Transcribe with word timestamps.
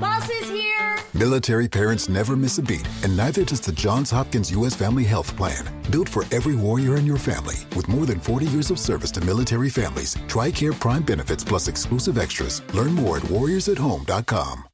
Bus 0.00 0.30
is 0.30 0.48
here! 0.48 0.96
Military 1.12 1.68
parents 1.68 2.08
never 2.08 2.34
miss 2.34 2.56
a 2.56 2.62
beat, 2.62 2.88
and 3.04 3.14
neither 3.14 3.44
does 3.44 3.60
the 3.60 3.72
Johns 3.72 4.10
Hopkins 4.10 4.50
U.S. 4.52 4.74
Family 4.74 5.04
Health 5.04 5.36
Plan. 5.36 5.62
Built 5.90 6.08
for 6.08 6.24
every 6.32 6.56
warrior 6.56 6.96
in 6.96 7.04
your 7.04 7.18
family, 7.18 7.56
with 7.76 7.86
more 7.86 8.06
than 8.06 8.18
40 8.18 8.46
years 8.46 8.70
of 8.70 8.78
service 8.78 9.10
to 9.10 9.20
military 9.26 9.68
families, 9.68 10.14
TRICARE 10.26 10.80
Prime 10.80 11.02
benefits 11.02 11.44
plus 11.44 11.68
exclusive 11.68 12.16
extras. 12.16 12.62
Learn 12.72 12.94
more 12.94 13.18
at 13.18 13.24
warriorsathome.com. 13.24 14.64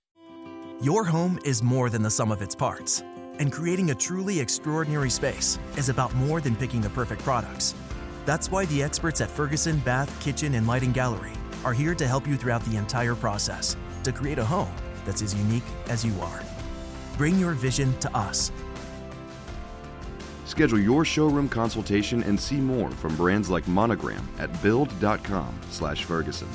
Your 0.81 1.03
home 1.03 1.41
is 1.45 1.61
more 1.61 1.91
than 1.91 2.03
the 2.03 2.11
sum 2.11 2.31
of 2.31 2.41
its 2.41 2.55
parts, 2.55 3.03
and 3.41 3.51
creating 3.51 3.91
a 3.91 3.97
truly 3.97 4.39
extraordinary 4.39 5.11
space 5.11 5.59
is 5.77 5.89
about 5.89 6.15
more 6.15 6.41
than 6.41 6.55
picking 6.55 6.81
the 6.81 6.91
perfect 6.91 7.23
products. 7.23 7.75
That's 8.27 8.53
why 8.53 8.67
the 8.67 8.81
experts 8.81 9.21
at 9.21 9.31
Ferguson 9.31 9.79
Bath, 9.79 10.21
Kitchen, 10.21 10.55
and 10.55 10.69
Lighting 10.69 10.93
Gallery 10.93 11.33
are 11.65 11.73
here 11.73 11.97
to 11.97 12.07
help 12.07 12.29
you 12.29 12.37
throughout 12.37 12.65
the 12.67 12.77
entire 12.77 13.17
process 13.17 13.77
to 14.05 14.13
create 14.13 14.39
a 14.39 14.45
home 14.45 14.71
that's 15.07 15.23
as 15.23 15.35
unique 15.35 15.65
as 15.89 16.05
you 16.05 16.13
are. 16.21 16.43
Bring 17.17 17.39
your 17.39 17.53
vision 17.53 17.97
to 18.01 18.15
us. 18.15 18.53
Schedule 20.45 20.81
your 20.81 21.05
showroom 21.05 21.49
consultation 21.49 22.23
and 22.25 22.39
see 22.39 22.61
more 22.61 22.91
from 22.91 23.17
brands 23.17 23.49
like 23.49 23.67
Monogram 23.67 24.29
at 24.39 24.51
build.com/ferguson. 24.63 26.49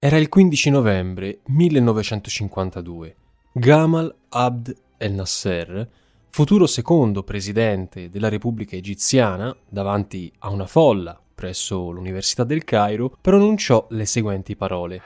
Era 0.00 0.16
il 0.16 0.28
15 0.28 0.70
novembre 0.70 1.40
1952. 1.46 3.14
Gamal 3.52 4.14
Abd 4.30 4.76
el 4.96 5.12
Nasser, 5.12 5.88
futuro 6.37 6.65
secondo 6.67 7.23
presidente 7.23 8.09
della 8.09 8.29
Repubblica 8.29 8.75
Egiziana, 8.75 9.55
davanti 9.69 10.31
a 10.39 10.49
una 10.49 10.65
folla 10.65 11.19
presso 11.35 11.89
l'Università 11.91 12.43
del 12.43 12.63
Cairo, 12.63 13.15
pronunciò 13.21 13.85
le 13.91 14.05
seguenti 14.05 14.55
parole. 14.55 15.01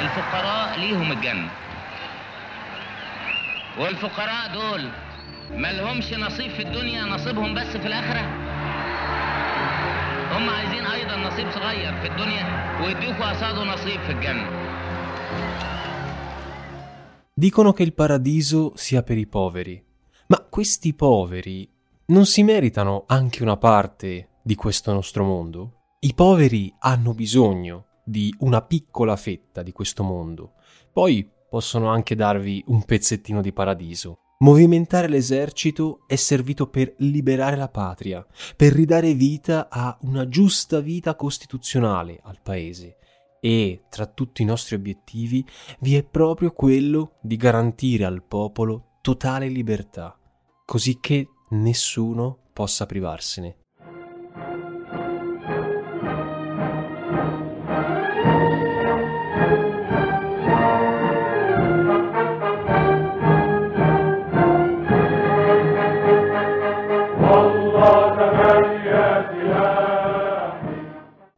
الفقراء 0.00 0.78
ليهم 0.78 1.12
الجنة 1.12 1.50
والفقراء 3.78 4.52
دول 4.52 4.82
ما 5.60 5.72
لهمش 5.72 6.12
نصيب 6.12 6.50
في 6.50 6.62
الدنيا 6.62 7.02
نصيبهم 7.04 7.54
بس 7.54 7.76
في 7.76 7.86
الآخرة 7.86 8.20
هم 10.36 10.50
عايزين 10.50 10.84
أيضا 10.86 11.16
نصيب 11.16 11.50
صغير 11.50 11.92
في 12.00 12.06
الدنيا 12.08 12.44
ويديكوا 12.82 13.30
قصاده 13.30 13.64
نصيب 13.64 14.00
في 14.00 14.12
الجنة 14.12 14.66
Dicono 17.38 17.72
che 17.74 17.82
il 17.82 17.92
paradiso 17.92 18.72
sia 18.76 19.02
per 19.02 19.18
i 19.18 19.26
poveri, 19.26 19.82
ma 20.31 20.39
questi 20.49 20.93
poveri 20.93 21.69
non 22.05 22.25
si 22.25 22.41
meritano 22.43 23.03
anche 23.05 23.43
una 23.43 23.57
parte 23.57 24.29
di 24.41 24.55
questo 24.55 24.93
nostro 24.93 25.25
mondo? 25.25 25.95
I 25.99 26.13
poveri 26.13 26.73
hanno 26.79 27.13
bisogno 27.13 27.87
di 28.05 28.33
una 28.39 28.61
piccola 28.61 29.17
fetta 29.17 29.61
di 29.61 29.73
questo 29.73 30.03
mondo, 30.03 30.53
poi 30.93 31.29
possono 31.49 31.89
anche 31.89 32.15
darvi 32.15 32.63
un 32.67 32.85
pezzettino 32.85 33.41
di 33.41 33.51
paradiso. 33.51 34.19
Movimentare 34.39 35.09
l'esercito 35.09 36.05
è 36.07 36.15
servito 36.15 36.67
per 36.67 36.93
liberare 36.99 37.57
la 37.57 37.67
patria, 37.67 38.25
per 38.55 38.71
ridare 38.71 39.13
vita 39.13 39.67
a 39.69 39.97
una 40.03 40.29
giusta 40.29 40.79
vita 40.79 41.15
costituzionale 41.15 42.21
al 42.23 42.39
paese. 42.41 42.95
E 43.41 43.83
tra 43.89 44.05
tutti 44.05 44.43
i 44.43 44.45
nostri 44.45 44.75
obiettivi 44.75 45.45
vi 45.79 45.97
è 45.97 46.03
proprio 46.03 46.53
quello 46.53 47.17
di 47.21 47.35
garantire 47.35 48.05
al 48.05 48.23
popolo 48.23 48.91
totale 49.01 49.47
libertà, 49.47 50.15
così 50.71 51.01
che 51.01 51.27
nessuno 51.49 52.37
possa 52.53 52.85
privarsene. 52.85 53.57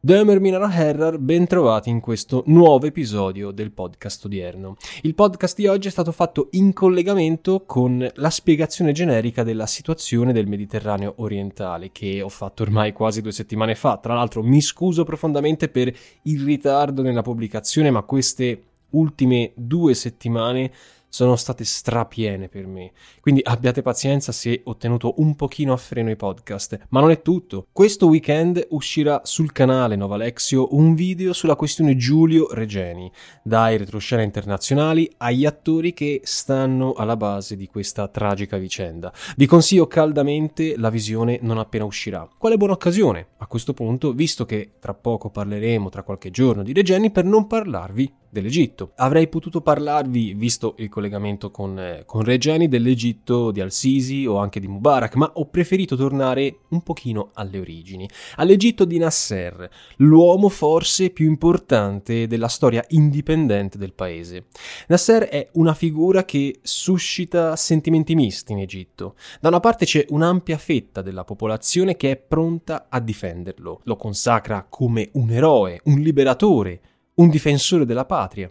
Dömer 0.04 0.38
Minara 0.38 0.70
Herrar, 0.70 1.16
bentrovati 1.16 1.88
in 1.88 2.00
questo 2.00 2.42
nuovo 2.48 2.84
episodio 2.84 3.52
del 3.52 3.70
podcast 3.70 4.26
odierno. 4.26 4.76
Il 5.00 5.14
podcast 5.14 5.56
di 5.56 5.66
oggi 5.66 5.88
è 5.88 5.90
stato 5.90 6.12
fatto 6.12 6.48
in 6.50 6.74
collegamento 6.74 7.62
con 7.64 8.06
la 8.16 8.28
spiegazione 8.28 8.92
generica 8.92 9.42
della 9.42 9.64
situazione 9.64 10.34
del 10.34 10.46
Mediterraneo 10.46 11.14
orientale, 11.16 11.90
che 11.90 12.20
ho 12.20 12.28
fatto 12.28 12.64
ormai 12.64 12.92
quasi 12.92 13.22
due 13.22 13.32
settimane 13.32 13.74
fa. 13.74 13.96
Tra 13.96 14.12
l'altro 14.12 14.42
mi 14.42 14.60
scuso 14.60 15.04
profondamente 15.04 15.70
per 15.70 15.90
il 16.24 16.44
ritardo 16.44 17.00
nella 17.00 17.22
pubblicazione, 17.22 17.90
ma 17.90 18.02
queste 18.02 18.62
ultime 18.90 19.52
due 19.54 19.94
settimane 19.94 20.70
sono 21.14 21.36
state 21.36 21.64
strapiene 21.64 22.48
per 22.48 22.66
me. 22.66 22.90
Quindi 23.20 23.40
abbiate 23.44 23.82
pazienza 23.82 24.32
se 24.32 24.62
ho 24.64 24.76
tenuto 24.76 25.14
un 25.18 25.36
pochino 25.36 25.72
a 25.72 25.76
freno 25.76 26.10
i 26.10 26.16
podcast. 26.16 26.86
Ma 26.88 26.98
non 26.98 27.12
è 27.12 27.22
tutto. 27.22 27.68
Questo 27.70 28.08
weekend 28.08 28.66
uscirà 28.70 29.20
sul 29.22 29.52
canale 29.52 29.94
Nova 29.94 30.16
Lexio 30.16 30.74
un 30.74 30.96
video 30.96 31.32
sulla 31.32 31.54
questione 31.54 31.94
Giulio 31.94 32.52
Regeni, 32.52 33.08
dai 33.44 33.76
retroscena 33.76 34.22
internazionali 34.22 35.08
agli 35.18 35.46
attori 35.46 35.94
che 35.94 36.20
stanno 36.24 36.94
alla 36.94 37.16
base 37.16 37.54
di 37.54 37.68
questa 37.68 38.08
tragica 38.08 38.56
vicenda. 38.56 39.12
Vi 39.36 39.46
consiglio 39.46 39.86
caldamente 39.86 40.76
la 40.76 40.90
visione 40.90 41.38
non 41.42 41.58
appena 41.58 41.84
uscirà. 41.84 42.28
Quale 42.36 42.56
buona 42.56 42.72
occasione 42.72 43.28
a 43.36 43.46
questo 43.46 43.72
punto, 43.72 44.12
visto 44.12 44.44
che 44.44 44.72
tra 44.80 44.94
poco 44.94 45.30
parleremo, 45.30 45.90
tra 45.90 46.02
qualche 46.02 46.32
giorno, 46.32 46.64
di 46.64 46.72
Regeni, 46.72 47.12
per 47.12 47.24
non 47.24 47.46
parlarvi 47.46 48.22
dell'Egitto. 48.34 48.92
Avrei 48.96 49.28
potuto 49.28 49.60
parlarvi, 49.62 50.34
visto 50.34 50.74
il 50.78 50.88
collegamento 50.88 51.50
con, 51.50 51.78
eh, 51.78 52.02
con 52.04 52.22
Regeni, 52.22 52.68
dell'Egitto 52.68 53.52
di 53.52 53.60
Al-Sisi 53.60 54.26
o 54.26 54.36
anche 54.38 54.60
di 54.60 54.66
Mubarak, 54.68 55.14
ma 55.14 55.30
ho 55.34 55.46
preferito 55.46 55.96
tornare 55.96 56.58
un 56.70 56.82
pochino 56.82 57.30
alle 57.34 57.60
origini, 57.60 58.08
all'Egitto 58.36 58.84
di 58.84 58.98
Nasser, 58.98 59.70
l'uomo 59.98 60.48
forse 60.48 61.10
più 61.10 61.26
importante 61.26 62.26
della 62.26 62.48
storia 62.48 62.84
indipendente 62.88 63.78
del 63.78 63.94
paese. 63.94 64.46
Nasser 64.88 65.24
è 65.24 65.48
una 65.52 65.74
figura 65.74 66.24
che 66.24 66.58
suscita 66.60 67.54
sentimenti 67.54 68.14
misti 68.14 68.52
in 68.52 68.58
Egitto. 68.58 69.14
Da 69.40 69.48
una 69.48 69.60
parte 69.60 69.84
c'è 69.84 70.04
un'ampia 70.08 70.58
fetta 70.58 71.00
della 71.00 71.24
popolazione 71.24 71.96
che 71.96 72.10
è 72.10 72.16
pronta 72.16 72.86
a 72.90 72.98
difenderlo, 72.98 73.80
lo 73.84 73.96
consacra 73.96 74.66
come 74.68 75.10
un 75.12 75.30
eroe, 75.30 75.80
un 75.84 76.00
liberatore, 76.00 76.80
un 77.14 77.28
difensore 77.28 77.84
della 77.84 78.04
patria. 78.04 78.50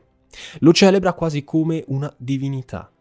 Lo 0.60 0.74
celebra 0.74 1.14
quasi 1.14 1.44
come 1.44 1.84
una 1.88 2.14
divinità. 2.18 2.92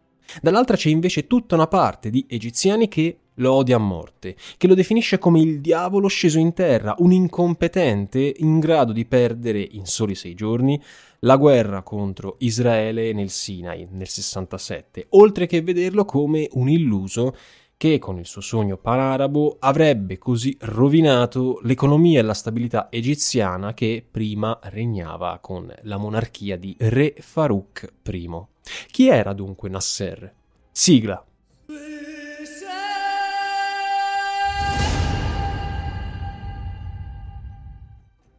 Dall'altra 0.41 0.75
c'è 0.75 0.89
invece 0.89 1.27
tutta 1.27 1.55
una 1.55 1.67
parte 1.67 2.09
di 2.09 2.25
egiziani 2.27 2.87
che 2.87 3.17
lo 3.35 3.53
odia 3.53 3.77
a 3.77 3.79
morte, 3.79 4.35
che 4.57 4.67
lo 4.67 4.75
definisce 4.75 5.17
come 5.17 5.39
il 5.39 5.59
diavolo 5.59 6.07
sceso 6.07 6.37
in 6.39 6.53
terra, 6.53 6.95
un 6.99 7.11
incompetente 7.11 8.33
in 8.37 8.59
grado 8.59 8.93
di 8.93 9.05
perdere 9.05 9.67
in 9.71 9.85
soli 9.85 10.15
sei 10.15 10.35
giorni 10.35 10.81
la 11.19 11.37
guerra 11.37 11.81
contro 11.81 12.35
Israele 12.39 13.13
nel 13.13 13.29
Sinai 13.29 13.87
nel 13.89 14.07
67, 14.07 15.07
oltre 15.09 15.47
che 15.47 15.61
vederlo 15.61 16.05
come 16.05 16.47
un 16.53 16.69
illuso 16.69 17.35
che 17.83 17.99
con 17.99 18.17
il 18.17 18.25
suo 18.25 18.39
sogno 18.39 18.77
panarabo 18.77 19.57
avrebbe 19.59 20.17
così 20.17 20.55
rovinato 20.61 21.59
l'economia 21.63 22.19
e 22.19 22.21
la 22.21 22.33
stabilità 22.33 22.87
egiziana 22.89 23.73
che 23.73 24.07
prima 24.09 24.57
regnava 24.63 25.37
con 25.41 25.69
la 25.81 25.97
monarchia 25.97 26.55
di 26.55 26.73
Re 26.79 27.13
Farouk 27.19 27.95
I. 28.03 28.41
Chi 28.89 29.09
era 29.09 29.33
dunque 29.33 29.67
Nasser? 29.67 30.33
Sigla. 30.71 31.25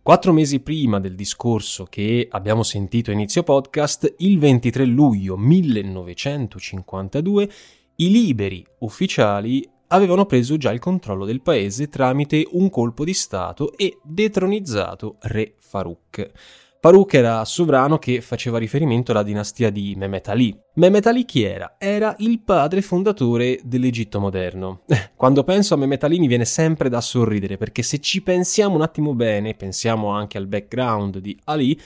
Quattro 0.01 0.33
mesi 0.33 0.61
prima 0.61 1.01
del 1.01 1.15
discorso 1.15 1.85
che 1.85 2.29
abbiamo 2.31 2.63
sentito 2.63 3.11
a 3.11 3.13
inizio 3.13 3.43
podcast, 3.43 4.15
il 4.21 4.39
23 4.39 4.87
luglio 4.87 5.37
1952, 5.37 7.51
i 7.97 8.11
liberi 8.11 8.67
ufficiali 8.81 9.69
avevano 9.89 10.27
preso 10.27 10.57
già 10.57 10.73
il 10.73 10.81
controllo 10.81 11.25
del 11.25 11.43
paese 11.43 11.89
tramite 11.89 12.45
un 12.53 12.69
colpo 12.69 13.05
di 13.05 13.15
Stato 13.15 13.77
e 13.77 13.99
detronizzato 14.03 15.19
re 15.21 15.55
Farouk. 15.59 16.31
Farouk 16.81 17.15
era 17.15 17.45
sovrano 17.47 17.99
che 17.99 18.21
faceva 18.21 18.59
riferimento 18.59 19.13
alla 19.13 19.23
dinastia 19.23 19.71
di 19.71 19.95
Mehmet 19.97 20.29
Ali. 20.29 20.55
Mehmet 20.75 21.07
Ali 21.07 21.25
chi 21.25 21.43
era? 21.43 21.77
Era 21.79 22.15
il 22.19 22.41
padre 22.41 22.83
fondatore 22.83 23.59
dell'Egitto 23.63 24.21
moderno. 24.21 24.83
Quando 25.17 25.45
penso 25.45 25.73
a 25.73 25.77
Mehmet 25.79 26.05
Ali 26.05 26.19
mi 26.19 26.27
viene 26.27 26.45
sempre 26.45 26.91
da 26.91 27.01
sorridere 27.01 27.57
perché 27.57 27.83
se 27.83 28.01
ci 28.01 28.23
pensiamo 28.23 28.75
un 28.75 28.83
attimo 28.83 29.15
bene, 29.15 29.55
pensiamo 29.55 30.09
anche 30.09 30.37
al 30.37 30.47
background 30.47 31.19
di 31.19 31.39
Ali, 31.45 31.81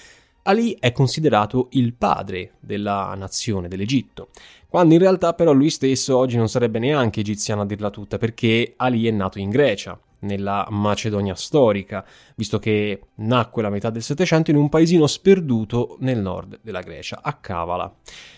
Ali 0.48 0.78
è 0.80 0.92
considerato 0.92 1.68
il 1.72 1.92
padre 1.92 2.52
della 2.60 3.14
nazione 3.14 3.68
dell'Egitto, 3.68 4.30
quando 4.66 4.94
in 4.94 5.00
realtà 5.00 5.34
però 5.34 5.52
lui 5.52 5.68
stesso 5.68 6.16
oggi 6.16 6.38
non 6.38 6.48
sarebbe 6.48 6.78
neanche 6.78 7.20
egiziano 7.20 7.60
a 7.60 7.66
dirla 7.66 7.90
tutta 7.90 8.16
perché 8.16 8.72
Ali 8.76 9.06
è 9.06 9.10
nato 9.10 9.38
in 9.38 9.50
Grecia, 9.50 10.00
nella 10.20 10.66
Macedonia 10.70 11.34
storica, 11.34 12.02
visto 12.34 12.58
che 12.58 13.02
nacque 13.16 13.60
la 13.60 13.68
metà 13.68 13.90
del 13.90 14.02
Settecento 14.02 14.50
in 14.50 14.56
un 14.56 14.70
paesino 14.70 15.06
sperduto 15.06 15.98
nel 16.00 16.18
nord 16.18 16.60
della 16.62 16.80
Grecia, 16.80 17.20
a 17.22 17.34
Cavala. 17.34 17.94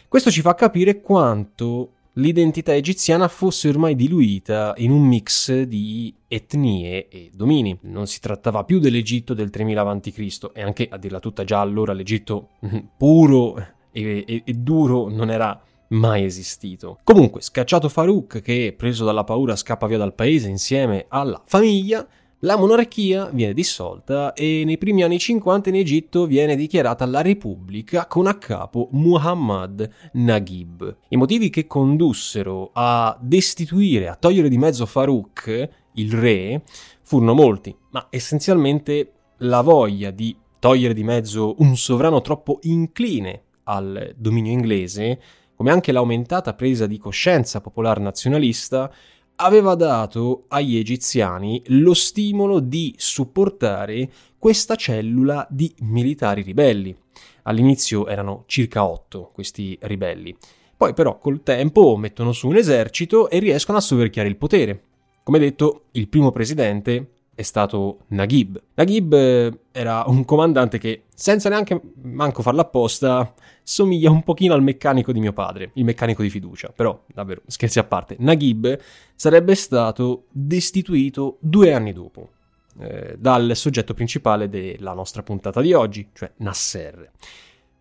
Questo 0.09 0.33
ci 0.33 0.41
fa 0.41 0.57
capire 0.57 1.01
quanto 1.01 1.93
l'identità 2.15 2.75
egiziana 2.75 3.29
fosse 3.29 3.69
ormai 3.69 3.95
diluita 3.95 4.75
in 4.77 4.91
un 4.91 5.07
mix 5.07 5.63
di 5.63 6.15
etnie 6.27 7.09
e 7.09 7.31
domini. 7.35 7.79
Non 7.83 8.07
si 8.07 8.21
trattava 8.21 8.65
più 8.65 8.79
dell'Egitto 8.79 9.35
del 9.35 9.51
3000 9.51 9.81
a.C. 9.83 10.51
e 10.55 10.63
anche 10.63 10.89
a 10.91 10.97
dirla 10.97 11.21
tutta 11.21 11.45
già 11.45 11.61
allora 11.61 11.93
l'Egitto 11.93 12.51
puro 12.97 13.57
e, 13.93 14.25
e, 14.27 14.43
e 14.45 14.53
duro 14.55 15.09
non 15.09 15.31
era 15.31 15.61
mai 15.89 16.25
esistito. 16.25 16.99
Comunque, 17.05 17.41
scacciato 17.41 17.89
Farouk, 17.89 18.41
che 18.43 18.75
preso 18.77 19.05
dalla 19.05 19.25
paura 19.25 19.57
scappa 19.57 19.87
via 19.87 19.99
dal 19.99 20.15
paese 20.15 20.49
insieme 20.49 21.07
alla 21.09 21.43
famiglia, 21.45 22.07
la 22.41 22.57
monarchia 22.57 23.27
viene 23.27 23.53
dissolta 23.53 24.33
e 24.33 24.63
nei 24.65 24.79
primi 24.79 25.03
anni 25.03 25.19
50 25.19 25.69
in 25.69 25.75
Egitto 25.75 26.25
viene 26.25 26.57
dichiarata 26.57 27.05
la 27.05 27.21
Repubblica 27.21 28.07
con 28.07 28.27
a 28.27 28.39
capo 28.39 28.89
Muhammad 28.93 29.89
Naguib. 30.15 30.97
I 31.09 31.17
motivi 31.17 31.51
che 31.51 31.67
condussero 31.67 32.71
a 32.73 33.15
destituire, 33.21 34.09
a 34.09 34.17
togliere 34.17 34.49
di 34.49 34.57
mezzo 34.57 34.87
Farouk, 34.87 35.69
il 35.95 36.13
re, 36.13 36.63
furono 37.03 37.35
molti, 37.35 37.77
ma 37.91 38.07
essenzialmente 38.09 39.13
la 39.39 39.61
voglia 39.61 40.11
di 40.11 40.35
togliere 40.59 40.95
di 40.95 41.05
mezzo 41.05 41.57
un 41.59 41.77
sovrano 41.77 42.23
troppo 42.23 42.61
incline 42.63 43.43
al 43.65 44.15
dominio 44.17 44.53
inglese, 44.53 45.21
come 45.55 45.71
anche 45.73 45.93
l'aumentata 45.93 46.55
presa 46.55 46.87
di 46.87 46.97
coscienza 46.97 47.61
popolare 47.61 48.01
nazionalista, 48.01 48.91
aveva 49.41 49.75
dato 49.75 50.45
agli 50.49 50.77
egiziani 50.77 51.63
lo 51.69 51.95
stimolo 51.95 52.61
di 52.61 52.95
supportare 52.97 54.11
questa 54.39 54.77
cellula 54.77 55.47
di 55.51 55.75
militari 55.81 56.43
ribelli. 56.43 56.95
All'inizio 57.45 58.07
erano 58.07 58.45
circa 58.47 58.85
otto 58.85 59.31
questi 59.33 59.77
ribelli. 59.83 60.37
Poi 60.77 60.95
però 60.95 61.19
col 61.19 61.43
tempo 61.43 61.97
mettono 61.97 62.33
su 62.33 62.49
un 62.49 62.57
esercito 62.57 63.29
e 63.31 63.39
riescono 63.39 63.79
a 63.79 63.83
soverchiare 63.83 64.29
il 64.29 64.37
potere. 64.37 64.83
Come 65.23 65.39
detto, 65.39 65.85
il 65.93 66.09
primo 66.09 66.33
presidente 66.33 67.20
è 67.35 67.43
stato 67.43 68.01
Naguib. 68.09 68.61
Naguib 68.75 69.13
eh, 69.13 69.59
era 69.73 70.05
un 70.07 70.25
comandante 70.25 70.79
che, 70.79 71.05
senza 71.15 71.49
neanche 71.49 71.81
manco 72.03 72.43
farlo 72.43 72.61
apposta, 72.61 73.35
somiglia 73.63 74.11
un 74.11 74.23
pochino 74.23 74.55
al 74.55 74.63
meccanico 74.63 75.13
di 75.13 75.21
mio 75.21 75.33
padre, 75.33 75.71
il 75.75 75.85
meccanico 75.85 76.23
di 76.23 76.31
fiducia. 76.31 76.73
Però, 76.75 77.05
davvero, 77.07 77.43
scherzi 77.47 77.79
a 77.79 77.85
parte, 77.85 78.17
Naguib 78.19 78.79
sarebbe 79.15 79.55
stato 79.55 80.25
destituito 80.31 81.39
due 81.41 81.73
anni 81.73 81.93
dopo 81.93 82.31
eh, 82.79 83.17
dal 83.19 83.55
soggetto 83.55 83.95
principale 83.95 84.49
della 84.49 84.93
nostra 84.93 85.23
puntata 85.23 85.61
di 85.61 85.73
oggi, 85.73 86.09
cioè 86.13 86.31
Nasser. 86.37 87.11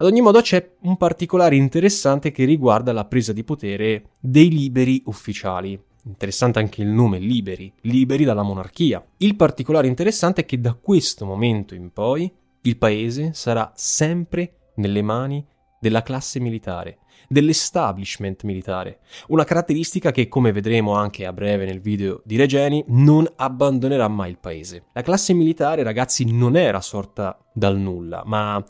Ad 0.02 0.08
ogni 0.08 0.22
modo 0.22 0.40
c'è 0.40 0.76
un 0.82 0.96
particolare 0.96 1.58
interessante 1.58 2.32
che 2.32 2.46
riguarda 2.46 2.94
la 2.94 3.04
presa 3.04 3.34
di 3.34 3.44
potere 3.44 4.12
dei 4.20 4.50
liberi 4.50 5.02
ufficiali, 5.06 5.78
Interessante 6.06 6.60
anche 6.60 6.82
il 6.82 6.88
nome, 6.88 7.20
liberi, 7.20 7.72
liberi 7.82 8.24
dalla 8.24 8.42
monarchia. 8.42 9.06
Il 9.18 9.36
particolare 9.36 9.88
interessante 9.88 10.42
è 10.42 10.46
che 10.46 10.60
da 10.60 10.74
questo 10.74 11.26
momento 11.26 11.76
in 11.76 11.92
poi 11.92 12.32
il 12.62 12.78
paese 12.78 13.34
sarà 13.34 13.72
sempre 13.76 14.72
nelle 14.76 15.02
mani 15.02 15.46
della 15.80 16.02
classe 16.02 16.40
militare, 16.40 17.00
dell'establishment 17.28 18.44
militare, 18.44 19.00
una 19.28 19.44
caratteristica 19.44 20.12
che, 20.12 20.28
come 20.28 20.52
vedremo 20.52 20.94
anche 20.94 21.26
a 21.26 21.34
breve 21.34 21.66
nel 21.66 21.80
video 21.80 22.22
di 22.26 22.38
Regeni, 22.38 22.84
non 22.88 23.28
abbandonerà 23.36 24.08
mai 24.08 24.32
il 24.32 24.40
paese. 24.40 24.86
La 24.94 25.02
classe 25.02 25.34
militare, 25.34 25.84
ragazzi, 25.84 26.26
non 26.26 26.56
era 26.56 26.82
sorta 26.82 27.38
dal 27.54 27.78
nulla, 27.78 28.24
ma 28.26 28.64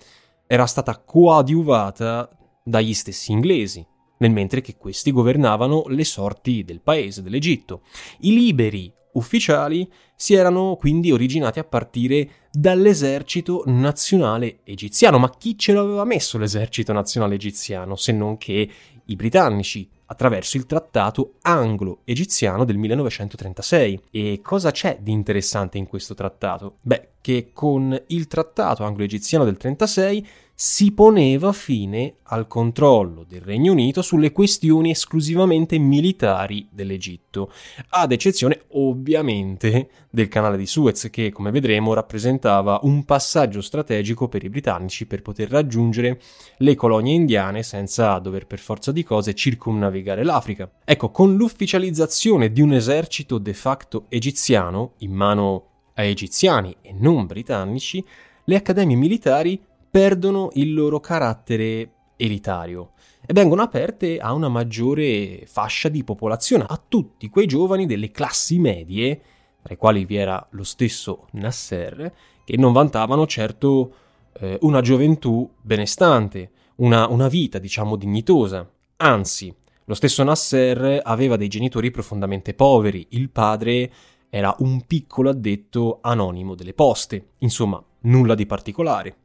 era 0.45 0.65
stata 0.65 0.99
coadiuvata 0.99 2.29
dagli 2.63 2.93
stessi 2.93 3.31
inglesi, 3.31 3.85
nel 4.19 4.31
mentre 4.31 4.61
che 4.61 4.77
questi 4.77 5.11
governavano 5.11 5.83
le 5.87 6.03
sorti 6.03 6.63
del 6.63 6.81
paese, 6.81 7.21
dell'Egitto. 7.21 7.81
I 8.19 8.33
liberi 8.33 8.91
ufficiali 9.13 9.89
si 10.15 10.33
erano 10.33 10.77
quindi 10.79 11.11
originati 11.11 11.59
a 11.59 11.63
partire 11.63 12.29
dall'esercito 12.51 13.63
nazionale 13.65 14.59
egiziano. 14.63 15.17
Ma 15.19 15.29
chi 15.29 15.57
ce 15.57 15.73
l'aveva 15.73 16.03
messo 16.03 16.37
l'esercito 16.37 16.93
nazionale 16.93 17.35
egiziano 17.35 17.95
se 17.95 18.11
non 18.11 18.37
che 18.37 18.69
i 19.05 19.15
britannici? 19.15 19.89
attraverso 20.11 20.57
il 20.57 20.65
trattato 20.65 21.35
anglo-egiziano 21.41 22.65
del 22.65 22.77
1936. 22.77 24.01
E 24.11 24.39
cosa 24.43 24.71
c'è 24.71 24.99
di 25.01 25.11
interessante 25.11 25.77
in 25.77 25.87
questo 25.87 26.13
trattato? 26.13 26.77
Beh, 26.81 27.09
che 27.21 27.51
con 27.53 27.99
il 28.07 28.27
trattato 28.27 28.83
anglo-egiziano 28.83 29.43
del 29.43 29.57
1936 29.59 30.27
si 30.61 30.91
poneva 30.91 31.53
fine 31.53 32.15
al 32.23 32.45
controllo 32.45 33.23
del 33.23 33.39
Regno 33.39 33.71
Unito 33.71 34.01
sulle 34.01 34.33
questioni 34.33 34.89
esclusivamente 34.89 35.77
militari 35.77 36.67
dell'Egitto, 36.69 37.49
ad 37.91 38.11
eccezione 38.11 38.63
ovviamente 38.71 39.89
del 40.09 40.27
canale 40.27 40.57
di 40.57 40.65
Suez 40.65 41.07
che, 41.09 41.31
come 41.31 41.51
vedremo, 41.51 41.93
rappresentava 41.93 42.81
un 42.83 43.05
passaggio 43.05 43.61
strategico 43.61 44.27
per 44.27 44.43
i 44.43 44.49
britannici 44.49 45.05
per 45.05 45.21
poter 45.21 45.49
raggiungere 45.49 46.19
le 46.57 46.75
colonie 46.75 47.13
indiane 47.13 47.63
senza 47.63 48.19
dover 48.19 48.45
per 48.45 48.59
forza 48.59 48.91
di 48.91 49.03
cose 49.03 49.33
circumnavigare 49.33 50.25
l'Africa. 50.25 50.69
Ecco, 50.83 51.09
con 51.09 51.37
l'ufficializzazione 51.37 52.51
di 52.51 52.59
un 52.59 52.73
esercito 52.73 53.37
de 53.37 53.53
facto 53.53 54.07
egiziano 54.09 54.95
in 54.97 55.13
mano 55.13 55.67
a 55.93 56.03
egiziani 56.03 56.75
e 56.81 56.93
non 56.99 57.27
britannici, 57.27 58.05
le 58.43 58.55
accademie 58.55 58.97
militari 58.97 59.67
perdono 59.89 60.49
il 60.53 60.73
loro 60.73 60.99
carattere 60.99 61.91
elitario 62.15 62.91
e 63.25 63.33
vengono 63.33 63.61
aperte 63.61 64.17
a 64.17 64.33
una 64.33 64.49
maggiore 64.49 65.43
fascia 65.45 65.89
di 65.89 66.03
popolazione, 66.03 66.65
a 66.67 66.81
tutti 66.85 67.29
quei 67.29 67.45
giovani 67.45 67.85
delle 67.85 68.11
classi 68.11 68.59
medie, 68.59 69.21
tra 69.61 69.73
i 69.73 69.77
quali 69.77 70.05
vi 70.05 70.15
era 70.15 70.45
lo 70.51 70.63
stesso 70.63 71.27
Nasser, 71.31 72.13
che 72.43 72.57
non 72.57 72.73
vantavano 72.73 73.27
certo 73.27 73.93
eh, 74.39 74.57
una 74.61 74.81
gioventù 74.81 75.49
benestante, 75.61 76.51
una, 76.77 77.07
una 77.07 77.27
vita, 77.27 77.59
diciamo, 77.59 77.95
dignitosa. 77.95 78.67
Anzi, 78.97 79.53
lo 79.85 79.93
stesso 79.93 80.23
Nasser 80.23 81.01
aveva 81.03 81.35
dei 81.35 81.47
genitori 81.47 81.91
profondamente 81.91 82.53
poveri, 82.53 83.07
il 83.09 83.29
padre 83.29 83.91
era 84.29 84.55
un 84.59 84.85
piccolo 84.85 85.29
addetto 85.29 85.99
anonimo 86.01 86.55
delle 86.55 86.73
poste, 86.73 87.31
insomma, 87.39 87.83
nulla 88.01 88.35
di 88.35 88.45
particolare. 88.45 89.17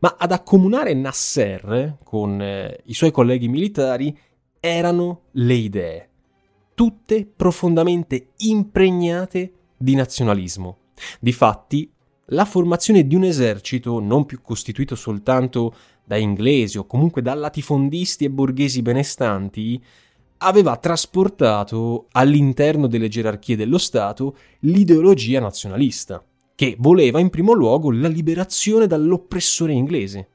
Ma 0.00 0.16
ad 0.18 0.32
accomunare 0.32 0.94
Nasser 0.94 1.98
con 2.04 2.40
eh, 2.40 2.80
i 2.84 2.94
suoi 2.94 3.10
colleghi 3.10 3.48
militari 3.48 4.16
erano 4.60 5.22
le 5.32 5.54
idee, 5.54 6.08
tutte 6.74 7.26
profondamente 7.26 8.28
impregnate 8.38 9.52
di 9.76 9.94
nazionalismo. 9.94 10.78
Difatti, 11.18 11.90
la 12.32 12.44
formazione 12.44 13.06
di 13.06 13.14
un 13.14 13.24
esercito 13.24 13.98
non 13.98 14.26
più 14.26 14.40
costituito 14.42 14.94
soltanto 14.94 15.74
da 16.04 16.16
inglesi 16.16 16.78
o 16.78 16.86
comunque 16.86 17.22
da 17.22 17.34
latifondisti 17.34 18.24
e 18.24 18.30
borghesi 18.30 18.82
benestanti 18.82 19.82
aveva 20.42 20.76
trasportato 20.76 22.06
all'interno 22.12 22.86
delle 22.86 23.08
gerarchie 23.08 23.56
dello 23.56 23.78
Stato 23.78 24.36
l'ideologia 24.60 25.40
nazionalista 25.40 26.24
che 26.60 26.76
voleva 26.78 27.20
in 27.20 27.30
primo 27.30 27.54
luogo 27.54 27.90
la 27.90 28.06
liberazione 28.06 28.86
dall'oppressore 28.86 29.72
inglese. 29.72 30.28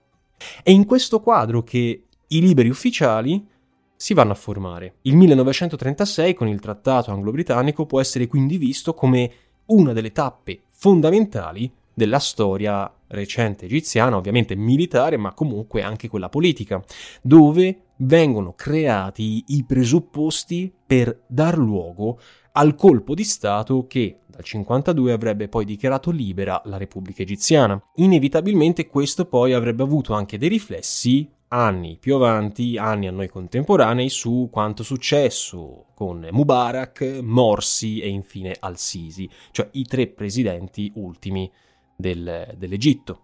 È 0.64 0.72
in 0.72 0.88
questo 0.88 1.20
quadro 1.20 1.62
che 1.62 2.06
i 2.26 2.42
liberi 2.42 2.68
ufficiali 2.68 3.48
si 3.96 4.16
vanno 4.16 4.32
a 4.32 4.36
formare. 4.36 4.96
Il 5.04 5.18
1936 5.18 6.34
con 6.34 6.48
il 6.48 6.60
trattato 6.60 7.12
anglo-britannico 7.12 7.86
può 7.86 8.00
essere 8.00 8.26
quindi 8.26 8.58
visto 8.58 8.96
come 8.96 9.32
una 9.66 9.94
delle 9.94 10.12
tappe 10.12 10.62
fondamentali 10.68 11.72
della 11.94 12.18
storia 12.18 12.92
recente 13.10 13.66
egiziana, 13.66 14.18
ovviamente 14.18 14.56
militare, 14.56 15.18
ma 15.18 15.32
comunque 15.32 15.84
anche 15.84 16.10
quella 16.10 16.30
politica, 16.30 16.84
dove 17.22 17.82
vengono 17.98 18.54
creati 18.54 19.44
i 19.50 19.64
presupposti 19.64 20.74
per 20.88 21.22
dar 21.28 21.56
luogo 21.60 22.20
al 22.54 22.76
colpo 22.76 23.14
di 23.14 23.24
Stato 23.24 23.86
che 23.88 24.22
dal 24.36 24.44
52 24.44 25.14
avrebbe 25.14 25.48
poi 25.48 25.64
dichiarato 25.64 26.12
libera 26.12 26.62
la 26.66 26.76
Repubblica 26.76 27.22
Egiziana. 27.22 27.82
Inevitabilmente 27.96 28.88
questo 28.88 29.26
poi 29.26 29.54
avrebbe 29.54 29.84
avuto 29.84 30.14
anche 30.14 30.38
dei 30.38 30.50
riflessi 30.50 31.30
anni 31.48 31.98
più 31.98 32.16
avanti, 32.16 32.78
anni 32.78 33.08
a 33.08 33.12
noi 33.12 33.30
contemporanei, 33.30 34.10
su 34.10 34.50
quanto 34.52 34.84
successo 34.84 35.86
con 35.96 36.28
Mubarak, 36.30 37.20
Morsi 37.22 38.02
e 38.02 38.10
infine 38.10 38.58
Al-Sisi, 38.60 39.30
cioè 39.52 39.70
i 39.74 39.86
tre 39.86 40.08
presidenti 40.08 40.92
ultimi 40.96 41.50
del, 41.96 42.54
dell'Egitto. 42.58 43.22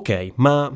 Ok, 0.00 0.32
ma 0.36 0.74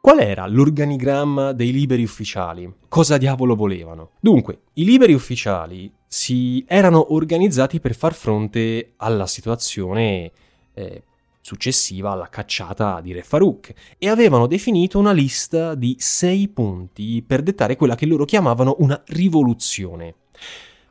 Qual 0.00 0.18
era 0.20 0.46
l'organigramma 0.46 1.52
dei 1.52 1.70
liberi 1.70 2.02
ufficiali? 2.02 2.70
Cosa 2.88 3.18
diavolo 3.18 3.54
volevano? 3.54 4.12
Dunque, 4.20 4.60
i 4.74 4.84
liberi 4.84 5.12
ufficiali 5.12 5.92
si 6.06 6.64
erano 6.66 7.14
organizzati 7.14 7.80
per 7.80 7.94
far 7.94 8.14
fronte 8.14 8.92
alla 8.96 9.26
situazione 9.26 10.30
eh, 10.74 11.02
successiva 11.40 12.12
alla 12.12 12.28
cacciata 12.28 13.00
di 13.00 13.12
Re 13.12 13.22
Farouk 13.22 13.72
e 13.96 14.08
avevano 14.08 14.46
definito 14.46 14.98
una 14.98 15.12
lista 15.12 15.74
di 15.74 15.96
sei 15.98 16.48
punti 16.48 17.22
per 17.26 17.42
dettare 17.42 17.76
quella 17.76 17.94
che 17.94 18.06
loro 18.06 18.24
chiamavano 18.24 18.76
una 18.78 19.02
rivoluzione. 19.08 20.14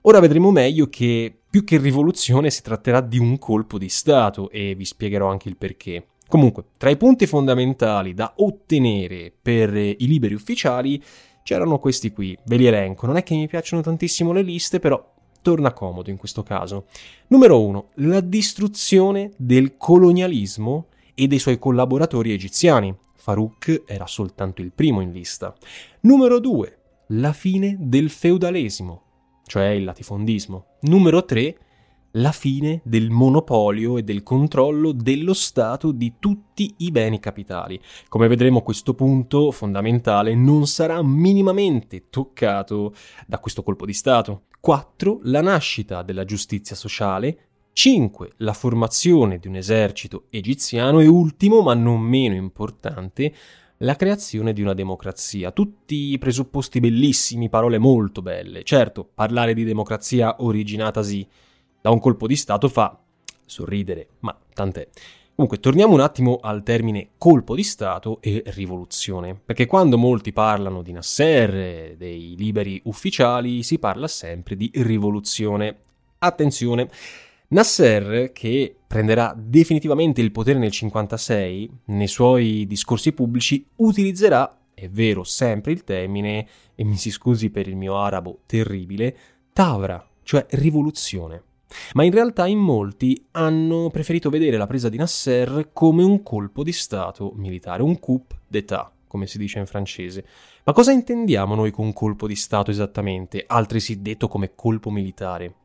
Ora 0.02 0.20
vedremo 0.20 0.52
meglio 0.52 0.90
che 0.90 1.36
più 1.50 1.64
che 1.64 1.78
rivoluzione 1.78 2.50
si 2.50 2.62
tratterà 2.62 3.00
di 3.00 3.20
un 3.20 3.38
colpo 3.38 3.78
di 3.78 3.90
Stato 3.90 4.50
e 4.50 4.76
vi 4.76 4.86
spiegherò 4.86 5.30
anche 5.30 5.50
il 5.50 5.58
perché. 5.58 6.08
Comunque, 6.28 6.64
tra 6.78 6.90
i 6.90 6.98
punti 6.98 7.28
fondamentali 7.28 8.14
da 8.14 8.34
ottenere 8.38 9.32
per 9.40 9.76
i 9.76 10.08
liberi 10.08 10.34
ufficiali 10.34 11.02
c'erano 11.44 11.78
questi 11.78 12.12
qui, 12.12 12.38
ve 12.46 12.56
li 12.56 12.66
elenco. 12.66 13.06
Non 13.06 13.18
è 13.18 13.24
che 13.24 13.36
mi 13.36 13.48
piacciono 13.48 13.82
tantissimo 13.82 14.32
le 14.32 14.42
liste, 14.42 14.80
però 14.80 15.12
torna 15.42 15.74
comodo 15.74 16.10
in 16.10 16.18
questo 16.18 16.42
caso. 16.42 16.86
Numero 17.28 17.62
1. 17.62 17.90
La 17.96 18.22
distruzione 18.22 19.32
del 19.38 19.78
colonialismo 19.78 20.88
e 21.14 21.28
dei 21.28 21.38
suoi 21.38 21.60
collaboratori 21.60 22.32
egiziani. 22.34 22.96
Farouk 23.16 23.84
era 23.86 24.08
soltanto 24.08 24.62
il 24.62 24.72
primo 24.74 25.02
in 25.02 25.12
lista. 25.12 25.54
Numero 26.02 26.40
2. 26.40 26.78
La 27.08 27.34
fine 27.34 27.78
del 27.80 28.10
feudalesimo, 28.10 29.02
cioè 29.46 29.68
il 29.68 29.84
latifondismo. 29.84 30.66
Numero 30.82 31.24
3 31.24 31.58
la 32.18 32.32
fine 32.32 32.82
del 32.84 33.10
monopolio 33.10 33.98
e 33.98 34.04
del 34.04 34.22
controllo 34.22 34.92
dello 34.92 35.34
Stato 35.34 35.92
di 35.92 36.14
tutti 36.20 36.76
i 36.78 36.92
beni 36.92 37.20
capitali. 37.20 37.80
Come 38.08 38.28
vedremo 38.28 38.62
questo 38.62 38.94
punto 38.94 39.52
fondamentale 39.52 40.36
non 40.36 40.68
sarà 40.68 41.02
minimamente 41.02 42.10
toccato 42.10 42.94
da 43.26 43.40
questo 43.40 43.64
colpo 43.64 43.86
di 43.86 43.94
Stato. 43.94 44.44
4. 44.60 45.22
La 45.24 45.42
nascita 45.42 46.04
della 46.04 46.26
giustizia 46.26 46.76
sociale. 46.76 47.48
5. 47.74 48.34
La 48.38 48.54
formazione 48.54 49.40
di 49.40 49.48
un 49.48 49.56
esercito 49.56 50.26
egiziano 50.30 51.00
e 51.00 51.08
ultimo, 51.08 51.62
ma 51.62 51.74
non 51.74 52.00
meno 52.00 52.36
importante, 52.36 53.34
la 53.78 53.96
creazione 53.96 54.54
di 54.54 54.62
una 54.62 54.76
democrazia. 54.76 55.52
Tutti 55.52 56.12
i 56.12 56.20
presupposti 56.20 56.80
bellissimi, 56.80 57.50
parole 57.50 57.80
molto 57.80 58.22
belle. 58.22 58.64
Certo, 58.64 59.10
parlare 59.12 59.56
di 59.56 59.64
democrazia 59.64 60.36
originatasi 60.38 61.28
da 61.84 61.92
un 61.92 62.00
colpo 62.00 62.28
di 62.28 62.38
Stato 62.38 62.70
fa 62.70 62.98
sorridere, 63.46 64.08
ma 64.20 64.34
tant'è. 64.54 64.88
Comunque, 65.36 65.60
torniamo 65.60 65.92
un 65.92 66.00
attimo 66.00 66.40
al 66.42 66.64
termine 66.64 67.10
colpo 67.18 67.56
di 67.56 67.64
Stato 67.64 68.20
e 68.22 68.42
rivoluzione, 68.46 69.36
perché 69.36 69.66
quando 69.66 69.98
molti 69.98 70.32
parlano 70.32 70.82
di 70.82 70.94
Nasser, 70.94 71.98
dei 71.98 72.36
liberi 72.38 72.80
ufficiali, 72.86 73.64
si 73.64 73.80
parla 73.80 74.08
sempre 74.08 74.56
di 74.56 74.72
rivoluzione. 74.76 75.78
Attenzione, 76.20 76.90
Nasser, 77.50 78.32
che 78.32 78.74
prenderà 78.88 79.36
definitivamente 79.38 80.22
il 80.22 80.32
potere 80.32 80.60
nel 80.60 80.72
56, 80.72 81.80
nei 81.88 82.08
suoi 82.08 82.66
discorsi 82.66 83.12
pubblici 83.12 83.66
utilizzerà, 83.76 84.58
è 84.74 84.88
vero, 84.88 85.26
sempre 85.26 85.74
il 85.74 85.84
termine, 85.84 86.48
e 86.76 86.84
mi 86.86 86.96
si 86.96 87.12
scusi 87.12 87.50
per 87.50 87.68
il 87.68 87.76
mio 87.76 87.98
arabo 87.98 88.40
terribile, 88.46 89.18
Tavra, 89.52 90.08
cioè 90.24 90.46
rivoluzione. 90.52 91.52
Ma 91.94 92.04
in 92.04 92.12
realtà 92.12 92.48
in 92.48 92.60
molti 92.60 93.28
hanno 93.32 93.90
preferito 93.90 94.30
vedere 94.30 94.58
la 94.58 94.68
presa 94.68 94.90
di 94.90 94.98
Nasser 94.98 95.70
come 95.74 96.04
un 96.04 96.24
colpo 96.24 96.64
di 96.64 96.72
Stato 96.72 97.34
militare, 97.36 97.84
un 97.84 98.00
coup 98.00 98.34
d'état, 98.48 98.92
come 99.08 99.28
si 99.28 99.38
dice 99.38 99.60
in 99.60 99.66
francese. 99.66 100.26
Ma 100.64 100.74
cosa 100.74 100.92
intendiamo 100.92 101.56
noi 101.56 101.72
con 101.72 101.94
colpo 101.94 102.28
di 102.28 102.36
Stato 102.36 102.72
esattamente, 102.72 103.44
altresì 103.46 104.02
detto 104.02 104.28
come 104.28 104.54
colpo 104.56 104.90
militare? 104.90 105.56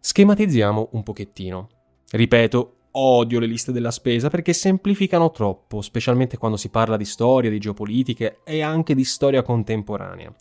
Schematizziamo 0.00 0.88
un 0.92 1.02
pochettino. 1.02 1.68
Ripeto, 2.10 2.74
odio 2.92 3.38
le 3.38 3.46
liste 3.46 3.72
della 3.72 3.90
spesa 3.90 4.28
perché 4.28 4.52
semplificano 4.52 5.30
troppo, 5.30 5.80
specialmente 5.80 6.38
quando 6.38 6.56
si 6.56 6.70
parla 6.70 6.96
di 6.96 7.04
storia, 7.04 7.50
di 7.50 7.58
geopolitiche 7.58 8.40
e 8.44 8.62
anche 8.62 8.94
di 8.94 9.04
storia 9.04 9.42
contemporanea. 9.42 10.34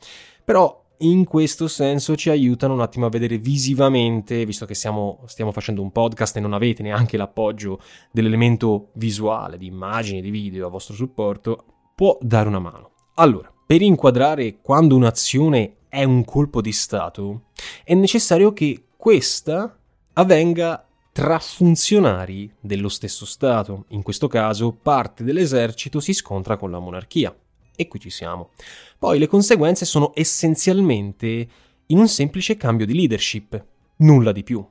Però 0.44 0.88
in 1.00 1.24
questo 1.24 1.68
senso 1.68 2.16
ci 2.16 2.30
aiutano 2.30 2.74
un 2.74 2.82
attimo 2.82 3.06
a 3.06 3.10
vedere 3.10 3.38
visivamente, 3.38 4.46
visto 4.46 4.66
che 4.66 4.74
siamo, 4.74 5.22
stiamo 5.26 5.52
facendo 5.52 5.82
un 5.82 5.92
podcast 5.92 6.38
e 6.38 6.40
non 6.40 6.54
avete 6.54 6.84
neanche 6.84 7.18
l'appoggio 7.18 7.80
dell'elemento 8.12 8.90
visuale, 8.94 9.58
di 9.58 9.68
immagini, 9.68 10.22
di 10.22 10.30
video 10.30 10.68
a 10.68 10.70
vostro 10.70 10.96
supporto, 10.96 11.64
può 11.96 12.18
dare 12.22 12.48
una 12.48 12.60
mano. 12.60 12.92
Allora, 13.16 13.52
per 13.66 13.82
inquadrare 13.82 14.60
quando 14.62 14.96
un'azione 14.96 15.76
è 15.90 16.04
un 16.04 16.24
colpo 16.26 16.62
di 16.62 16.72
Stato, 16.72 17.44
è 17.84 17.94
necessario 17.94 18.52
che 18.54 18.86
questa 18.98 19.78
avvenga 20.14 20.86
tra 21.12 21.40
funzionari 21.40 22.52
dello 22.60 22.90
stesso 22.90 23.26
Stato. 23.26 23.86
In 23.90 24.02
questo 24.02 24.28
caso 24.28 24.72
parte 24.74 25.24
dell'esercito 25.24 26.00
si 26.00 26.14
scontra 26.14 26.58
con 26.58 26.72
la 26.72 26.80
monarchia. 26.80 27.36
E 27.82 27.88
qui 27.88 28.02
ci 28.02 28.10
siamo. 28.10 28.50
Poi 28.98 29.18
le 29.20 29.28
conseguenze 29.28 29.86
sono 29.86 30.12
essenzialmente 30.14 31.48
in 31.86 31.98
un 31.98 32.10
semplice 32.10 32.58
cambio 32.58 32.86
di 32.86 32.94
leadership, 32.94 33.66
nulla 34.00 34.34
di 34.34 34.44
più. 34.44 34.62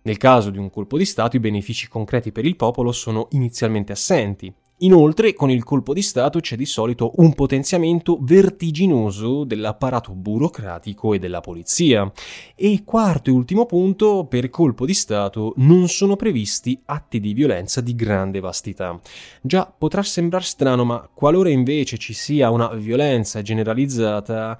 Nel 0.00 0.16
caso 0.16 0.48
di 0.48 0.56
un 0.56 0.70
colpo 0.70 0.96
di 0.96 1.04
Stato 1.04 1.36
i 1.36 1.40
benefici 1.40 1.86
concreti 1.86 2.32
per 2.32 2.46
il 2.46 2.56
popolo 2.56 2.92
sono 2.92 3.28
inizialmente 3.32 3.92
assenti, 3.92 4.50
Inoltre, 4.80 5.32
con 5.32 5.50
il 5.50 5.64
colpo 5.64 5.94
di 5.94 6.02
Stato 6.02 6.38
c'è 6.40 6.54
di 6.54 6.66
solito 6.66 7.12
un 7.16 7.32
potenziamento 7.32 8.18
vertiginoso 8.20 9.44
dell'apparato 9.44 10.12
burocratico 10.12 11.14
e 11.14 11.18
della 11.18 11.40
polizia. 11.40 12.12
E 12.54 12.82
quarto 12.84 13.30
e 13.30 13.32
ultimo 13.32 13.64
punto, 13.64 14.26
per 14.26 14.50
colpo 14.50 14.84
di 14.84 14.92
Stato 14.92 15.54
non 15.56 15.88
sono 15.88 16.16
previsti 16.16 16.78
atti 16.84 17.20
di 17.20 17.32
violenza 17.32 17.80
di 17.80 17.94
grande 17.94 18.40
vastità. 18.40 19.00
Già, 19.40 19.72
potrà 19.76 20.02
sembrare 20.02 20.44
strano, 20.44 20.84
ma 20.84 21.08
qualora 21.12 21.48
invece 21.48 21.96
ci 21.96 22.12
sia 22.12 22.50
una 22.50 22.68
violenza 22.74 23.40
generalizzata, 23.40 24.58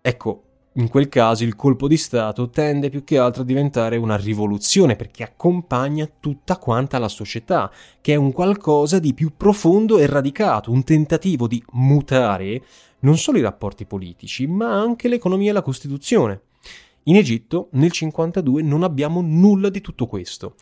ecco, 0.00 0.42
in 0.76 0.88
quel 0.88 1.08
caso 1.08 1.44
il 1.44 1.54
colpo 1.54 1.86
di 1.86 1.96
Stato 1.96 2.50
tende 2.50 2.90
più 2.90 3.04
che 3.04 3.18
altro 3.18 3.42
a 3.42 3.44
diventare 3.44 3.96
una 3.96 4.16
rivoluzione 4.16 4.96
perché 4.96 5.22
accompagna 5.22 6.10
tutta 6.18 6.56
quanta 6.56 6.98
la 6.98 7.08
società, 7.08 7.70
che 8.00 8.14
è 8.14 8.16
un 8.16 8.32
qualcosa 8.32 8.98
di 8.98 9.14
più 9.14 9.32
profondo 9.36 9.98
e 9.98 10.06
radicato, 10.06 10.72
un 10.72 10.82
tentativo 10.82 11.46
di 11.46 11.62
mutare 11.72 12.62
non 13.00 13.18
solo 13.18 13.38
i 13.38 13.42
rapporti 13.42 13.84
politici, 13.84 14.46
ma 14.46 14.80
anche 14.80 15.08
l'economia 15.08 15.50
e 15.50 15.52
la 15.52 15.62
Costituzione. 15.62 16.40
In 17.04 17.16
Egitto 17.16 17.68
nel 17.72 17.92
52 17.92 18.62
non 18.62 18.82
abbiamo 18.82 19.20
nulla 19.20 19.68
di 19.68 19.82
tutto 19.82 20.06
questo 20.06 20.54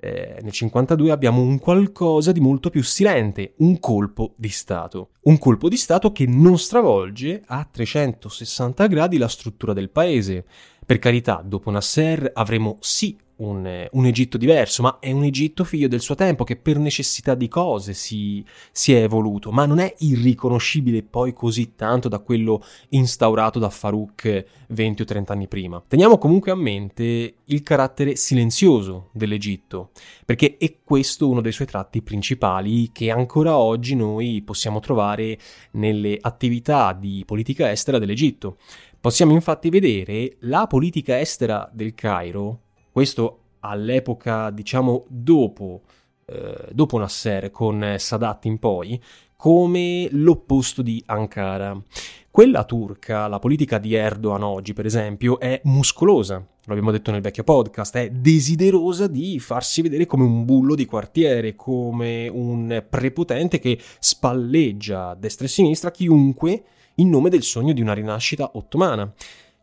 eh, 0.00 0.38
nel 0.42 0.52
52 0.52 1.10
abbiamo 1.10 1.40
un 1.40 1.58
qualcosa 1.58 2.30
di 2.30 2.40
molto 2.40 2.70
più 2.70 2.82
silente, 2.82 3.54
un 3.58 3.80
colpo 3.80 4.34
di 4.36 4.48
Stato. 4.48 5.10
Un 5.22 5.38
colpo 5.38 5.68
di 5.68 5.76
Stato 5.76 6.12
che 6.12 6.26
non 6.26 6.58
stravolge 6.58 7.42
a 7.46 7.68
360 7.70 8.86
gradi 8.86 9.18
la 9.18 9.28
struttura 9.28 9.72
del 9.72 9.90
paese. 9.90 10.44
Per 10.88 10.98
carità, 10.98 11.42
dopo 11.44 11.70
Nasser 11.70 12.30
avremo 12.32 12.78
sì 12.80 13.14
un, 13.38 13.88
un, 13.90 14.06
Egitto 14.06 14.38
diverso, 14.38 14.82
ma 14.82 14.98
è 15.00 15.12
un 15.12 15.24
Egitto 15.24 15.64
figlio 15.64 15.86
del 15.86 16.00
suo 16.00 16.14
tempo 16.14 16.44
che 16.44 16.56
per 16.56 16.78
necessità 16.78 17.34
di 17.34 17.46
cose 17.48 17.92
si, 17.92 18.44
si, 18.72 18.94
è 18.94 19.02
evoluto, 19.02 19.50
ma 19.50 19.66
non 19.66 19.78
è 19.80 19.94
irriconoscibile 19.98 21.02
poi 21.02 21.32
così 21.32 21.74
tanto 21.74 22.08
da 22.08 22.20
quello 22.20 22.62
instaurato 22.90 23.58
da 23.58 23.68
Farouk 23.68 24.44
20 24.68 25.02
o 25.02 25.04
30 25.04 25.32
anni 25.32 25.46
prima. 25.46 25.82
Teniamo 25.86 26.18
comunque 26.18 26.52
a 26.52 26.56
mente 26.56 27.34
il 27.44 27.62
carattere 27.62 28.16
silenzioso 28.16 29.10
dell'Egitto, 29.12 29.90
perché 30.24 30.56
è 30.58 30.76
questo 30.82 31.28
uno 31.28 31.40
dei 31.40 31.52
suoi 31.52 31.66
tratti 31.66 32.02
principali 32.02 32.90
che 32.92 33.10
ancora 33.10 33.56
oggi 33.56 33.94
noi 33.94 34.42
possiamo 34.42 34.80
trovare 34.80 35.38
nelle 35.72 36.18
attività 36.20 36.92
di 36.92 37.22
politica 37.26 37.70
estera 37.70 37.98
dell'Egitto. 37.98 38.56
Possiamo 39.00 39.32
infatti 39.32 39.70
vedere 39.70 40.36
la 40.40 40.66
politica 40.66 41.20
estera 41.20 41.68
del 41.72 41.94
Cairo 41.94 42.62
questo 42.90 43.42
all'epoca, 43.60 44.50
diciamo, 44.50 45.04
dopo, 45.08 45.82
eh, 46.26 46.68
dopo 46.72 46.98
Nasser, 46.98 47.52
con 47.52 47.94
Sadat 47.96 48.46
in 48.46 48.58
poi, 48.58 49.00
come 49.36 50.08
l'opposto 50.10 50.82
di 50.82 51.00
Ankara. 51.06 51.80
Quella 52.28 52.64
turca, 52.64 53.28
la 53.28 53.38
politica 53.38 53.78
di 53.78 53.94
Erdogan 53.94 54.42
oggi, 54.42 54.72
per 54.72 54.84
esempio, 54.84 55.38
è 55.38 55.60
muscolosa, 55.62 56.36
lo 56.36 56.72
abbiamo 56.72 56.90
detto 56.90 57.12
nel 57.12 57.20
vecchio 57.20 57.44
podcast, 57.44 57.96
è 57.98 58.10
desiderosa 58.10 59.06
di 59.06 59.38
farsi 59.38 59.80
vedere 59.80 60.06
come 60.06 60.24
un 60.24 60.44
bullo 60.44 60.74
di 60.74 60.86
quartiere, 60.86 61.54
come 61.54 62.26
un 62.26 62.84
prepotente 62.88 63.60
che 63.60 63.78
spalleggia 64.00 65.14
destra 65.14 65.46
e 65.46 65.48
sinistra 65.48 65.92
chiunque 65.92 66.64
in 66.98 67.08
nome 67.08 67.30
del 67.30 67.42
sogno 67.42 67.72
di 67.72 67.80
una 67.80 67.94
rinascita 67.94 68.52
ottomana. 68.54 69.12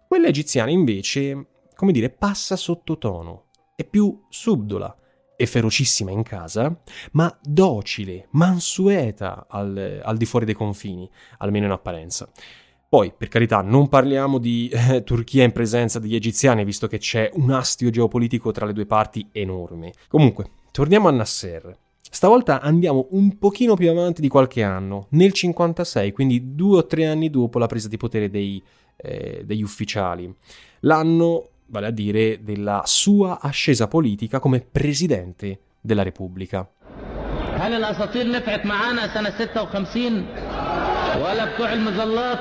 Quella 0.08 0.28
egiziana 0.28 0.72
invece 0.72 1.48
come 1.76 1.92
dire, 1.92 2.10
passa 2.10 2.56
sottotono, 2.56 3.48
è 3.76 3.84
più 3.84 4.24
subdola, 4.30 4.96
e 5.38 5.46
ferocissima 5.46 6.12
in 6.12 6.24
casa, 6.24 6.74
ma 7.12 7.38
docile, 7.44 8.28
mansueta 8.32 9.48
al, 9.50 10.00
al 10.02 10.16
di 10.16 10.26
fuori 10.26 10.46
dei 10.46 10.54
confini, 10.54 11.10
almeno 11.40 11.66
in 11.66 11.72
apparenza. 11.72 12.30
Poi, 12.88 13.12
per 13.16 13.28
carità, 13.28 13.62
non 13.62 13.90
parliamo 13.90 14.38
di 14.38 14.70
eh, 14.72 15.04
Turchia 15.04 15.44
in 15.44 15.52
presenza 15.52 16.00
degli 16.00 16.16
egiziani, 16.16 16.64
visto 16.64 16.88
che 16.88 17.00
c'è 17.00 17.30
un 17.34 17.52
astio 17.52 17.90
geopolitico 17.90 18.52
tra 18.52 18.66
le 18.66 18.72
due 18.72 18.86
parti 18.86 19.28
enorme. 19.34 19.92
Comunque, 20.08 20.52
torniamo 20.72 21.10
a 21.10 21.12
Nasser. 21.12 21.84
Stavolta 22.15 22.61
andiamo 22.61 23.07
un 23.11 23.39
pochino 23.39 23.75
più 23.75 23.89
avanti 23.91 24.21
di 24.21 24.29
qualche 24.29 24.63
anno, 24.63 25.07
nel 25.11 25.33
56, 25.33 26.13
quindi 26.13 26.55
due 26.55 26.79
o 26.79 26.87
tre 26.87 27.07
anni 27.07 27.31
dopo 27.31 27.59
la 27.59 27.67
presa 27.67 27.89
di 27.89 27.97
potere 27.97 28.29
dei, 28.29 28.63
eh, 28.97 29.43
degli 29.45 29.63
ufficiali. 29.63 30.33
L'anno, 30.81 31.49
vale 31.67 31.87
a 31.87 31.91
dire, 31.91 32.43
della 32.43 32.83
sua 32.85 33.39
ascesa 33.41 33.87
politica 33.87 34.41
come 34.41 34.61
presidente 34.61 35.61
della 35.81 36.03
Repubblica. 36.03 36.69
هل 37.61 37.73
الاساطير 37.73 38.31
نفعت 38.31 38.67
معانا 38.67 39.15
سنه 39.15 39.31
56 39.39 40.27
ولا 41.23 41.55
بتوع 41.55 41.73
المظلات 41.73 42.39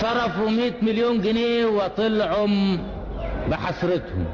صرفوا 0.00 0.50
100 0.50 0.72
مليون 0.82 1.20
جنيه 1.22 1.66
وطلعوا 1.66 2.76
بحسرتهم 3.48 4.26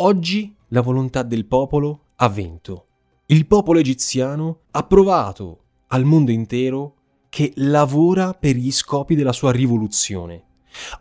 Oggi 0.00 0.54
la 0.68 0.80
volontà 0.80 1.22
del 1.22 1.44
popolo 1.46 2.00
ha 2.16 2.28
vinto. 2.28 2.84
Il 3.33 3.47
popolo 3.47 3.79
egiziano 3.79 4.59
ha 4.69 4.83
provato 4.83 5.63
al 5.87 6.03
mondo 6.03 6.29
intero 6.29 6.97
che 7.29 7.51
lavora 7.55 8.35
per 8.35 8.55
gli 8.55 8.71
scopi 8.71 9.15
della 9.15 9.31
sua 9.31 9.51
rivoluzione. 9.51 10.43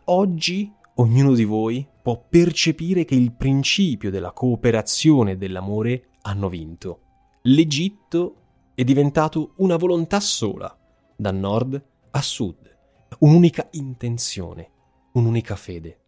Oggi 0.05 0.73
ognuno 0.95 1.35
di 1.35 1.45
voi 1.45 1.87
può 2.03 2.25
percepire 2.27 3.05
che 3.05 3.17
il 3.17 3.35
principio 3.35 4.11
della 4.11 4.33
cooperazione 4.33 5.33
e 5.33 5.37
dell'amore 5.37 6.13
hanno 6.23 6.49
vinto. 6.49 7.01
L'Egitto 7.43 8.37
è 8.75 8.83
diventato 8.83 9.53
una 9.57 9.77
volontà 9.77 10.19
sola, 10.19 10.75
da 11.15 11.33
nord 11.33 11.85
a 12.13 12.23
sud, 12.23 12.79
un'unica 13.19 13.69
intenzione, 13.73 14.71
un'unica 15.13 15.55
fede. 15.55 15.99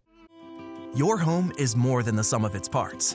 Your 0.94 1.22
home 1.22 1.52
is 1.58 1.74
more 1.74 2.02
than 2.02 2.16
the 2.16 2.22
sum 2.22 2.44
of 2.44 2.54
its 2.54 2.70
parts, 2.70 3.14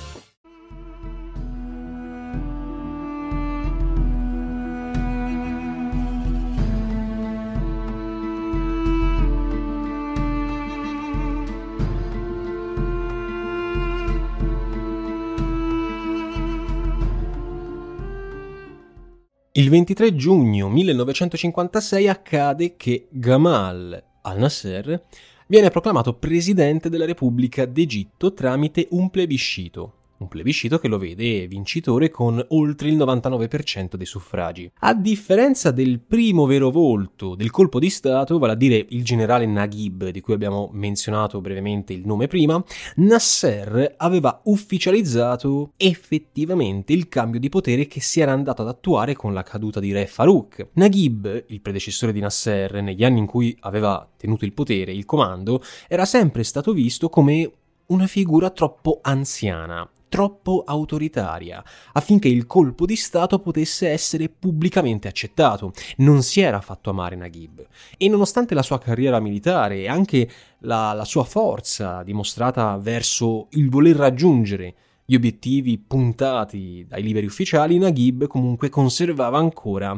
Il 19.61 19.69
23 19.69 20.15
giugno 20.15 20.69
1956 20.69 22.07
accade 22.07 22.75
che 22.75 23.05
Gamal 23.11 24.03
al-Nasser 24.21 25.03
viene 25.45 25.69
proclamato 25.69 26.15
presidente 26.15 26.89
della 26.89 27.05
Repubblica 27.05 27.65
d'Egitto 27.65 28.33
tramite 28.33 28.87
un 28.89 29.11
plebiscito. 29.11 29.97
Un 30.21 30.27
plebiscito 30.27 30.77
che 30.77 30.87
lo 30.87 30.99
vede 30.99 31.47
vincitore 31.47 32.11
con 32.11 32.45
oltre 32.49 32.89
il 32.89 32.95
99% 32.95 33.95
dei 33.95 34.05
suffragi. 34.05 34.71
A 34.81 34.93
differenza 34.93 35.71
del 35.71 35.99
primo 35.99 36.45
vero 36.45 36.69
volto 36.69 37.33
del 37.33 37.49
colpo 37.49 37.79
di 37.79 37.89
Stato, 37.89 38.37
vale 38.37 38.53
a 38.53 38.55
dire 38.55 38.85
il 38.89 39.03
generale 39.03 39.47
Naguib, 39.47 40.09
di 40.09 40.21
cui 40.21 40.35
abbiamo 40.35 40.69
menzionato 40.73 41.41
brevemente 41.41 41.93
il 41.93 42.05
nome 42.05 42.27
prima, 42.27 42.63
Nasser 42.97 43.95
aveva 43.97 44.41
ufficializzato 44.43 45.71
effettivamente 45.75 46.93
il 46.93 47.09
cambio 47.09 47.39
di 47.39 47.49
potere 47.49 47.87
che 47.87 47.99
si 47.99 48.19
era 48.19 48.31
andato 48.31 48.61
ad 48.61 48.67
attuare 48.67 49.15
con 49.15 49.33
la 49.33 49.41
caduta 49.41 49.79
di 49.79 49.91
Re 49.91 50.05
Farouk. 50.05 50.67
Naguib, 50.73 51.45
il 51.47 51.61
predecessore 51.61 52.13
di 52.13 52.19
Nasser, 52.19 52.79
negli 52.83 53.03
anni 53.03 53.17
in 53.17 53.25
cui 53.25 53.57
aveva 53.61 54.07
tenuto 54.17 54.45
il 54.45 54.53
potere, 54.53 54.93
il 54.93 55.05
comando, 55.05 55.63
era 55.87 56.05
sempre 56.05 56.43
stato 56.43 56.73
visto 56.73 57.09
come 57.09 57.51
una 57.87 58.05
figura 58.05 58.51
troppo 58.51 58.99
anziana, 59.01 59.89
troppo 60.11 60.63
autoritaria, 60.65 61.63
affinché 61.93 62.27
il 62.27 62.45
colpo 62.45 62.85
di 62.85 62.97
Stato 62.97 63.39
potesse 63.39 63.87
essere 63.87 64.27
pubblicamente 64.27 65.07
accettato. 65.07 65.71
Non 65.97 66.21
si 66.21 66.41
era 66.41 66.59
fatto 66.59 66.89
amare 66.89 67.15
Naguib 67.15 67.65
e 67.97 68.09
nonostante 68.09 68.53
la 68.53 68.61
sua 68.61 68.77
carriera 68.77 69.21
militare 69.21 69.77
e 69.77 69.87
anche 69.87 70.29
la, 70.59 70.91
la 70.91 71.05
sua 71.05 71.23
forza 71.23 72.03
dimostrata 72.03 72.75
verso 72.75 73.47
il 73.51 73.69
voler 73.69 73.95
raggiungere 73.95 74.75
gli 75.05 75.15
obiettivi 75.15 75.77
puntati 75.77 76.85
dai 76.85 77.03
liberi 77.03 77.25
ufficiali, 77.25 77.77
Naguib 77.77 78.27
comunque 78.27 78.67
conservava 78.67 79.37
ancora 79.37 79.97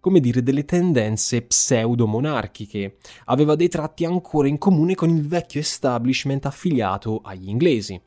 come 0.00 0.20
dire, 0.20 0.44
delle 0.44 0.64
tendenze 0.64 1.42
pseudo-monarchiche, 1.42 2.98
aveva 3.26 3.56
dei 3.56 3.68
tratti 3.68 4.04
ancora 4.04 4.46
in 4.46 4.56
comune 4.56 4.94
con 4.94 5.10
il 5.10 5.26
vecchio 5.26 5.60
establishment 5.60 6.46
affiliato 6.46 7.20
agli 7.24 7.48
inglesi. 7.48 8.00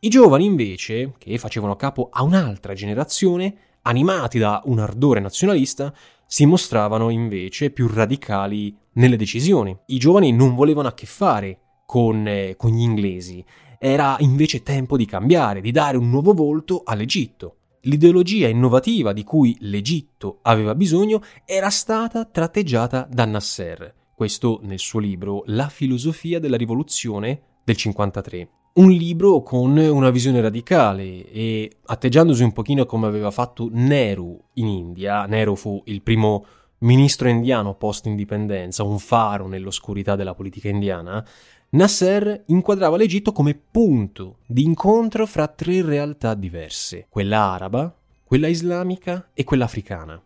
I 0.00 0.10
giovani 0.10 0.44
invece, 0.44 1.14
che 1.18 1.38
facevano 1.38 1.74
capo 1.74 2.08
a 2.12 2.22
un'altra 2.22 2.72
generazione, 2.72 3.78
animati 3.82 4.38
da 4.38 4.62
un 4.66 4.78
ardore 4.78 5.18
nazionalista, 5.18 5.92
si 6.24 6.46
mostravano 6.46 7.10
invece 7.10 7.70
più 7.70 7.88
radicali 7.88 8.76
nelle 8.92 9.16
decisioni. 9.16 9.76
I 9.86 9.98
giovani 9.98 10.30
non 10.30 10.54
volevano 10.54 10.86
a 10.86 10.94
che 10.94 11.06
fare 11.06 11.58
con, 11.84 12.28
eh, 12.28 12.54
con 12.56 12.70
gli 12.70 12.80
inglesi, 12.80 13.44
era 13.76 14.14
invece 14.20 14.62
tempo 14.62 14.96
di 14.96 15.04
cambiare, 15.04 15.60
di 15.60 15.72
dare 15.72 15.96
un 15.96 16.08
nuovo 16.10 16.32
volto 16.32 16.82
all'Egitto. 16.84 17.56
L'ideologia 17.82 18.46
innovativa 18.46 19.12
di 19.12 19.24
cui 19.24 19.56
l'Egitto 19.62 20.38
aveva 20.42 20.76
bisogno 20.76 21.22
era 21.44 21.70
stata 21.70 22.24
tratteggiata 22.24 23.08
da 23.10 23.24
Nasser, 23.24 23.94
questo 24.14 24.60
nel 24.62 24.78
suo 24.78 25.00
libro 25.00 25.42
La 25.46 25.68
filosofia 25.68 26.38
della 26.38 26.56
rivoluzione 26.56 27.42
del 27.64 27.76
53 27.76 28.48
un 28.78 28.90
libro 28.90 29.42
con 29.42 29.76
una 29.76 30.10
visione 30.10 30.40
radicale 30.40 31.28
e 31.30 31.78
atteggiandosi 31.86 32.44
un 32.44 32.52
pochino 32.52 32.86
come 32.86 33.08
aveva 33.08 33.32
fatto 33.32 33.68
Nehru 33.72 34.40
in 34.54 34.68
India. 34.68 35.26
Nehru 35.26 35.56
fu 35.56 35.82
il 35.86 36.00
primo 36.00 36.44
ministro 36.78 37.28
indiano 37.28 37.74
post-indipendenza, 37.74 38.84
un 38.84 39.00
faro 39.00 39.48
nell'oscurità 39.48 40.14
della 40.14 40.34
politica 40.34 40.68
indiana. 40.68 41.26
Nasser 41.70 42.44
inquadrava 42.46 42.96
l'Egitto 42.96 43.32
come 43.32 43.54
punto 43.54 44.38
di 44.46 44.62
incontro 44.62 45.26
fra 45.26 45.48
tre 45.48 45.82
realtà 45.82 46.34
diverse, 46.34 47.06
quella 47.08 47.50
araba, 47.50 47.92
quella 48.22 48.46
islamica 48.46 49.30
e 49.34 49.42
quella 49.42 49.64
africana. 49.64 50.22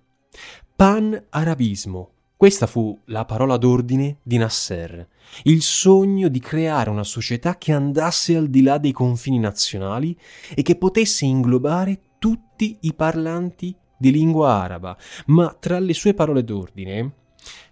Pan-arabismo, 0.76 2.11
questa 2.42 2.66
fu 2.66 3.00
la 3.04 3.24
parola 3.24 3.56
d'ordine 3.56 4.16
di 4.20 4.36
Nasser, 4.36 5.06
il 5.44 5.62
sogno 5.62 6.26
di 6.26 6.40
creare 6.40 6.90
una 6.90 7.04
società 7.04 7.56
che 7.56 7.70
andasse 7.70 8.34
al 8.34 8.48
di 8.48 8.62
là 8.62 8.78
dei 8.78 8.90
confini 8.90 9.38
nazionali 9.38 10.18
e 10.52 10.62
che 10.62 10.74
potesse 10.74 11.24
inglobare 11.24 12.00
tutti 12.18 12.78
i 12.80 12.94
parlanti 12.94 13.72
di 13.96 14.10
lingua 14.10 14.54
araba, 14.54 14.96
ma 15.26 15.56
tra 15.56 15.78
le 15.78 15.94
sue 15.94 16.14
parole 16.14 16.42
d'ordine 16.42 17.12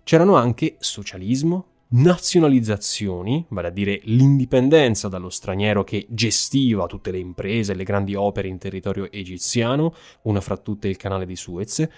c'erano 0.05 0.37
anche 0.37 0.77
socialismo, 0.79 1.67
nazionalizzazioni, 1.89 3.45
vale 3.49 3.67
a 3.67 3.73
dire 3.73 4.01
l'indipendenza 4.05 5.09
dallo 5.09 5.31
straniero 5.31 5.83
che 5.83 6.07
gestiva 6.11 6.87
tutte 6.87 7.11
le 7.11 7.19
imprese 7.19 7.73
e 7.73 7.75
le 7.75 7.83
grandi 7.83 8.15
opere 8.15 8.47
in 8.47 8.59
territorio 8.59 9.11
egiziano, 9.11 9.93
una 10.23 10.41
fra 10.41 10.57
tutte 10.57 10.87
il 10.87 10.97
canale 10.97 11.27
di 11.27 11.35
Suez, 11.35 11.89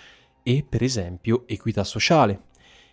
e 0.43 0.65
per 0.69 0.83
esempio 0.83 1.45
equità 1.47 1.85
sociale. 1.85 2.51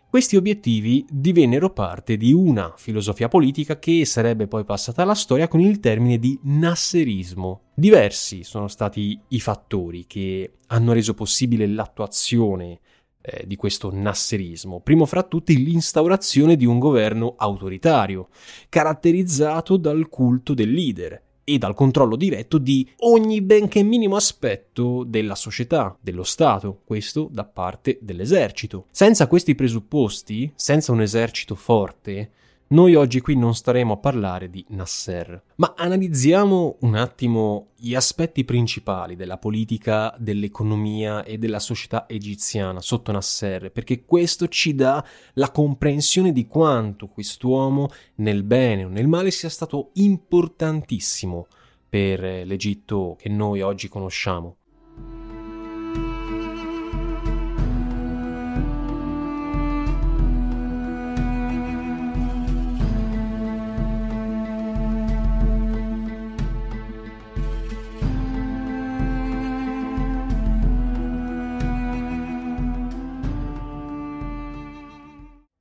Questi 0.09 0.37
obiettivi 0.37 1.05
divennero 1.07 1.69
parte 1.69 2.17
di 2.17 2.33
una 2.33 2.73
filosofia 2.75 3.27
politica 3.27 3.77
che 3.77 4.05
sarebbe 4.05 4.47
poi 4.47 4.63
passata 4.63 5.03
alla 5.03 5.13
storia 5.13 5.47
con 5.47 5.59
il 5.59 5.79
termine 5.79 6.17
di 6.17 6.39
nasserismo. 6.41 7.65
Diversi 7.75 8.43
sono 8.43 8.67
stati 8.67 9.19
i 9.27 9.39
fattori 9.39 10.07
che 10.07 10.53
hanno 10.69 10.93
reso 10.93 11.13
possibile 11.13 11.67
l'attuazione 11.67 12.79
eh, 13.21 13.45
di 13.45 13.55
questo 13.55 13.91
nasserismo. 13.93 14.79
Primo 14.79 15.05
fra 15.05 15.21
tutti 15.21 15.63
l'instaurazione 15.63 16.55
di 16.55 16.65
un 16.65 16.79
governo 16.79 17.35
autoritario, 17.37 18.29
caratterizzato 18.67 19.77
dal 19.77 20.09
culto 20.09 20.55
del 20.55 20.71
leader 20.71 21.27
e 21.53 21.57
dal 21.57 21.73
controllo 21.73 22.15
diretto 22.15 22.57
di 22.57 22.87
ogni 22.99 23.41
benché 23.41 23.83
minimo 23.83 24.15
aspetto 24.15 25.03
della 25.03 25.35
società, 25.35 25.97
dello 25.99 26.23
Stato, 26.23 26.81
questo 26.85 27.27
da 27.31 27.43
parte 27.43 27.97
dell'esercito. 28.01 28.85
Senza 28.91 29.27
questi 29.27 29.55
presupposti, 29.55 30.51
senza 30.55 30.91
un 30.91 31.01
esercito 31.01 31.55
forte, 31.55 32.31
noi 32.71 32.93
oggi 32.93 33.19
qui 33.19 33.35
non 33.35 33.55
staremo 33.55 33.93
a 33.93 33.97
parlare 33.97 34.47
di 34.47 34.63
Nasser, 34.69 35.41
ma 35.55 35.73
analizziamo 35.75 36.77
un 36.81 36.93
attimo 36.93 37.69
gli 37.75 37.95
aspetti 37.95 38.45
principali 38.45 39.15
della 39.15 39.39
politica, 39.39 40.13
dell'economia 40.19 41.23
e 41.23 41.39
della 41.39 41.57
società 41.57 42.07
egiziana 42.07 42.79
sotto 42.79 43.11
Nasser, 43.11 43.71
perché 43.71 44.05
questo 44.05 44.47
ci 44.49 44.75
dà 44.75 45.03
la 45.33 45.49
comprensione 45.49 46.31
di 46.31 46.45
quanto 46.45 47.07
quest'uomo, 47.07 47.89
nel 48.17 48.43
bene 48.43 48.83
o 48.83 48.89
nel 48.89 49.07
male, 49.07 49.31
sia 49.31 49.49
stato 49.49 49.89
importantissimo 49.93 51.47
per 51.89 52.19
l'Egitto 52.19 53.15
che 53.17 53.29
noi 53.29 53.61
oggi 53.61 53.87
conosciamo. 53.87 54.57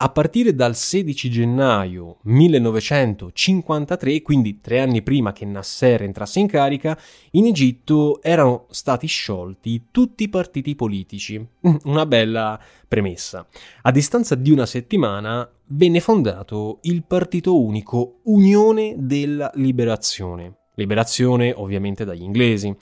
A 0.08 0.10
partire 0.10 0.54
dal 0.54 0.74
16 0.74 1.28
gennaio 1.28 2.16
1953, 2.22 4.22
quindi 4.22 4.58
tre 4.58 4.80
anni 4.80 5.02
prima 5.02 5.34
che 5.34 5.44
Nasser 5.44 6.00
entrasse 6.00 6.40
in 6.40 6.46
carica, 6.46 6.98
in 7.32 7.44
Egitto 7.44 8.22
erano 8.22 8.64
stati 8.70 9.06
sciolti 9.06 9.88
tutti 9.90 10.22
i 10.22 10.30
partiti 10.30 10.74
politici. 10.74 11.46
Una 11.84 12.06
bella 12.06 12.58
premessa. 12.88 13.46
A 13.82 13.90
distanza 13.90 14.34
di 14.34 14.50
una 14.50 14.64
settimana 14.64 15.46
venne 15.66 16.00
fondato 16.00 16.78
il 16.84 17.04
partito 17.06 17.60
unico 17.60 18.20
Unione 18.22 18.94
della 18.96 19.50
Liberazione. 19.56 20.68
Liberazione 20.76 21.52
ovviamente 21.54 22.06
dagli 22.06 22.22
inglesi, 22.22 22.74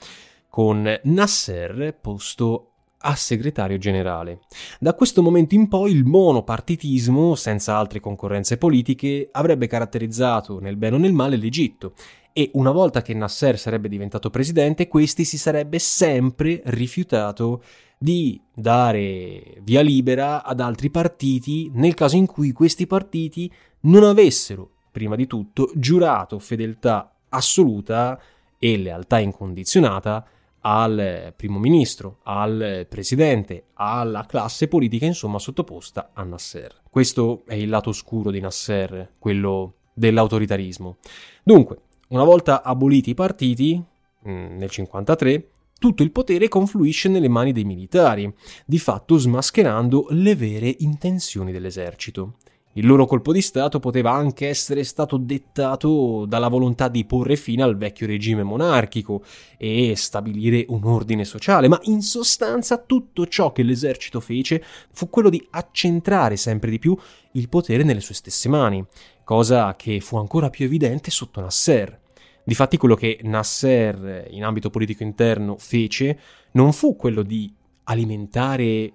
con 0.47 0.97
Nasser 1.03 1.93
posto 1.99 2.76
a 2.99 3.15
segretario 3.15 3.77
generale. 3.77 4.39
Da 4.79 4.93
questo 4.93 5.21
momento 5.21 5.55
in 5.55 5.67
poi 5.67 5.91
il 5.91 6.05
monopartitismo, 6.05 7.35
senza 7.35 7.77
altre 7.77 7.99
concorrenze 7.99 8.57
politiche, 8.57 9.29
avrebbe 9.31 9.67
caratterizzato 9.67 10.59
nel 10.59 10.77
bene 10.77 10.95
o 10.95 10.99
nel 10.99 11.13
male 11.13 11.35
l'Egitto 11.35 11.93
e 12.37 12.51
una 12.53 12.69
volta 12.69 13.01
che 13.01 13.15
Nasser 13.15 13.57
sarebbe 13.57 13.89
diventato 13.89 14.29
presidente, 14.29 14.87
questi 14.87 15.25
si 15.25 15.39
sarebbe 15.39 15.79
sempre 15.79 16.61
rifiutato 16.65 17.63
di 17.97 18.39
dare 18.53 19.57
via 19.63 19.81
libera 19.81 20.43
ad 20.43 20.59
altri 20.59 20.91
partiti 20.91 21.71
nel 21.73 21.95
caso 21.95 22.15
in 22.15 22.27
cui 22.27 22.51
questi 22.51 22.85
partiti 22.85 23.51
non 23.81 24.03
avessero, 24.03 24.69
prima 24.91 25.15
di 25.15 25.25
tutto, 25.25 25.71
giurato 25.73 26.37
fedeltà 26.37 27.11
assoluta 27.29 28.19
e 28.59 28.77
lealtà 28.77 29.17
incondizionata 29.17 30.23
al 30.69 31.33
primo 31.37 31.59
ministro, 31.59 32.17
al 32.23 32.85
presidente, 32.89 33.67
alla 33.75 34.25
classe 34.25 34.67
politica 34.67 35.05
insomma 35.05 35.39
sottoposta 35.39 36.11
a 36.13 36.23
Nasser. 36.23 36.81
Questo 36.89 37.43
è 37.45 37.53
il 37.53 37.69
lato 37.69 37.89
oscuro 37.89 38.31
di 38.31 38.41
Nasser, 38.41 39.13
quello 39.17 39.75
dell'autoritarismo. 39.93 40.97
Dunque, 41.41 41.77
una 42.09 42.25
volta 42.25 42.63
aboliti 42.63 43.11
i 43.11 43.13
partiti, 43.13 43.75
mm, 43.75 44.23
nel 44.25 44.69
1953, 44.69 45.49
tutto 45.79 46.03
il 46.03 46.11
potere 46.11 46.49
confluisce 46.49 47.07
nelle 47.07 47.29
mani 47.29 47.53
dei 47.53 47.63
militari, 47.63 48.31
di 48.65 48.79
fatto 48.79 49.17
smascherando 49.17 50.07
le 50.09 50.35
vere 50.35 50.75
intenzioni 50.79 51.53
dell'esercito. 51.53 52.33
Il 52.77 52.85
loro 52.85 53.07
colpo 53.07 53.33
di 53.33 53.41
Stato 53.41 53.79
poteva 53.79 54.11
anche 54.11 54.47
essere 54.47 54.83
stato 54.83 55.17
dettato 55.17 56.25
dalla 56.27 56.47
volontà 56.47 56.89
di 56.89 57.05
porre 57.05 57.35
fine 57.35 57.63
al 57.63 57.75
vecchio 57.75 58.05
regime 58.05 58.43
monarchico 58.43 59.23
e 59.57 59.95
stabilire 59.95 60.63
un 60.67 60.83
ordine 60.83 61.25
sociale, 61.25 61.67
ma 61.67 61.79
in 61.85 62.03
sostanza 62.03 62.77
tutto 62.77 63.25
ciò 63.25 63.51
che 63.51 63.63
l'esercito 63.63 64.19
fece 64.19 64.63
fu 64.91 65.09
quello 65.09 65.31
di 65.31 65.43
accentrare 65.49 66.35
sempre 66.35 66.69
di 66.69 66.77
più 66.77 66.95
il 67.31 67.49
potere 67.49 67.81
nelle 67.81 67.99
sue 67.99 68.13
stesse 68.13 68.47
mani, 68.47 68.85
cosa 69.23 69.75
che 69.75 69.99
fu 69.99 70.17
ancora 70.17 70.51
più 70.51 70.65
evidente 70.65 71.09
sotto 71.09 71.41
Nasser. 71.41 71.99
Difatti 72.43 72.77
quello 72.77 72.93
che 72.93 73.17
Nasser 73.23 74.27
in 74.29 74.43
ambito 74.43 74.69
politico 74.69 75.01
interno 75.01 75.55
fece 75.57 76.19
non 76.51 76.71
fu 76.73 76.95
quello 76.95 77.23
di 77.23 77.51
alimentare 77.85 78.93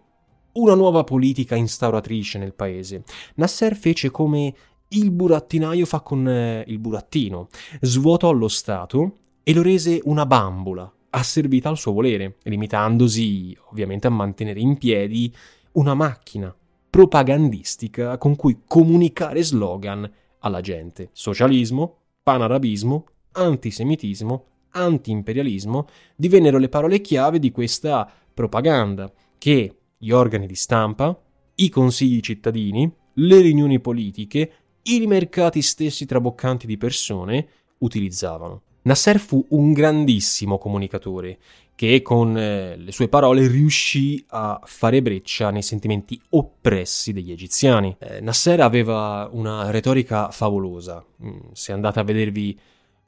una 0.55 0.75
nuova 0.75 1.05
politica 1.05 1.55
instauratrice 1.57 2.38
nel 2.38 2.55
paese. 2.55 3.05
Nasser 3.37 3.77
fece 3.77 4.11
come 4.11 4.55
il 4.88 5.11
burattinaio 5.11 5.87
fa 5.87 6.01
con 6.01 6.29
eh, 6.29 6.65
il 6.67 6.79
burattino, 6.79 7.49
svuotò 7.81 8.33
lo 8.33 8.49
Stato 8.49 9.17
e 9.43 9.55
lo 9.55 9.62
rese 9.62 10.01
una 10.05 10.27
bambola, 10.27 10.91
asservita 11.11 11.69
al 11.69 11.79
suo 11.79 11.93
volere, 11.93 12.37
limitandosi 12.43 13.57
ovviamente 13.71 14.07
a 14.07 14.11
mantenere 14.11 14.61
in 14.61 14.77
piedi 14.77 15.35
una 15.73 15.95
macchina 15.95 16.55
propagandistica 16.91 18.19
con 18.19 18.37
cui 18.37 18.61
comunicare 18.67 19.43
slogan 19.43 20.11
alla 20.41 20.61
gente. 20.61 21.09
Socialismo, 21.12 21.97
panarabismo, 22.23 23.07
antisemitismo, 23.33 24.45
antiimperialismo 24.73 25.87
divennero 26.15 26.59
le 26.59 26.69
parole 26.69 27.01
chiave 27.01 27.38
di 27.38 27.51
questa 27.51 28.11
propaganda 28.35 29.11
che 29.38 29.77
gli 30.03 30.11
organi 30.11 30.49
di 30.49 30.57
stampa, 30.57 31.17
i 31.55 31.69
consigli 31.69 32.19
cittadini, 32.19 32.93
le 33.15 33.41
riunioni 33.41 33.79
politiche, 33.79 34.53
i 34.83 35.07
mercati 35.07 35.62
stessi 35.62 36.07
traboccanti 36.07 36.67
di 36.67 36.77
persone 36.77 37.47
utilizzavano. 37.79 38.62
Nasser 38.83 39.21
fu 39.21 39.47
un 39.51 39.73
grandissimo 39.73 40.59
comunicatore 40.59 41.38
che 41.77 42.03
con 42.03 42.37
eh, 42.37 42.77
le 42.77 42.91
sue 42.91 43.07
parole 43.07 43.47
riuscì 43.47 44.25
a 44.31 44.61
fare 44.65 45.01
breccia 45.03 45.51
nei 45.51 45.62
sentimenti 45.62 46.21
oppressi 46.31 47.12
degli 47.12 47.31
egiziani. 47.31 47.95
Eh, 48.01 48.21
Nasser 48.21 48.59
aveva 48.59 49.29
una 49.31 49.71
retorica 49.71 50.33
favolosa. 50.33 51.05
Mm, 51.25 51.53
se 51.53 51.71
andate 51.71 52.01
a 52.01 52.03
vedervi 52.03 52.59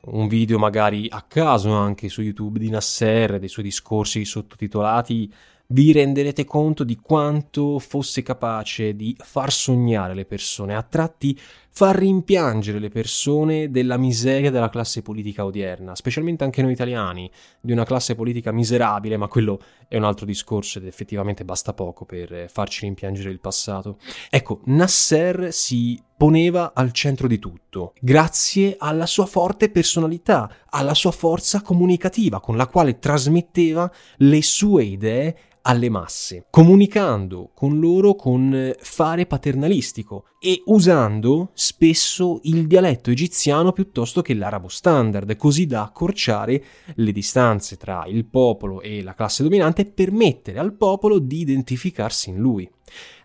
un 0.07 0.29
video 0.29 0.59
magari 0.59 1.09
a 1.11 1.23
caso 1.23 1.73
anche 1.73 2.09
su 2.09 2.23
YouTube 2.23 2.61
di 2.61 2.71
Nasser, 2.71 3.41
dei 3.41 3.49
suoi 3.49 3.65
discorsi 3.65 4.25
sottotitolati, 4.25 5.33
vi 5.69 5.93
renderete 5.93 6.45
conto 6.45 6.85
di 6.85 6.97
quanto 6.97 7.79
fosse 7.79 8.23
capace 8.23 8.95
di 8.95 9.17
far 9.19 9.53
sognare 9.53 10.15
le 10.15 10.25
persone, 10.25 10.75
a 10.75 10.83
tratti 10.83 11.39
far 11.77 11.97
rimpiangere 11.97 12.79
le 12.79 12.89
persone 12.89 13.69
della 13.69 13.97
miseria 13.97 14.53
della 14.53 14.69
classe 14.69 15.03
politica 15.03 15.45
odierna, 15.45 15.97
specialmente 15.97 16.45
anche 16.45 16.63
noi 16.63 16.71
italiani, 16.71 17.29
di 17.61 17.73
una 17.73 17.85
classe 17.85 18.15
politica 18.15 18.53
miserabile, 18.53 19.17
ma 19.17 19.27
quello 19.27 19.61
è 19.89 19.97
un 19.97 20.05
altro 20.05 20.25
discorso 20.25 20.79
ed 20.79 20.87
effettivamente 20.87 21.45
basta 21.45 21.73
poco 21.73 22.05
per 22.05 22.47
farci 22.49 22.85
rimpiangere 22.85 23.31
il 23.31 23.41
passato. 23.41 23.99
Ecco, 24.31 24.61
Nasser 24.67 25.53
si 25.53 26.01
poneva 26.17 26.73
al 26.75 26.93
centro 26.93 27.27
di 27.27 27.41
tutto, 27.41 27.93
grazie 28.01 28.77
alla 28.79 29.07
sua 29.07 29.27
forte 29.27 29.69
personalità, 29.69 30.49
alla 30.71 30.95
sua 30.95 31.11
forza 31.11 31.61
comunicativa 31.61 32.39
con 32.39 32.57
la 32.57 32.69
quale 32.69 33.01
trasmetteva 33.01 33.91
le 34.19 34.43
sue 34.43 34.85
idee 34.85 35.37
alle 35.67 35.89
masse, 35.89 36.47
comunicando 36.51 37.51
con 37.55 37.79
loro 37.79 38.15
con 38.15 38.75
fare 38.79 39.27
paternalistico 39.27 40.27
e 40.39 40.63
usando 40.67 41.51
spesso 41.55 42.41
il 42.43 42.67
dialetto 42.67 43.11
egiziano 43.11 43.73
piuttosto 43.73 44.21
che 44.21 44.35
l'arabo 44.35 44.69
standard, 44.69 45.37
così 45.37 45.67
da 45.67 45.83
accorciare 45.83 46.63
le 46.95 47.13
distanze 47.13 47.77
tra 47.77 48.05
il 48.07 48.27
popolo 48.27 48.83
e 48.83 49.03
la 49.03 49.15
classe 49.15 49.43
dominante 49.43 49.83
e 49.83 49.87
permettere 49.87 50.59
al 50.59 50.75
popolo 50.75 51.19
di 51.19 51.41
identificarsi 51.41 52.29
in 52.29 52.37
lui. 52.37 52.71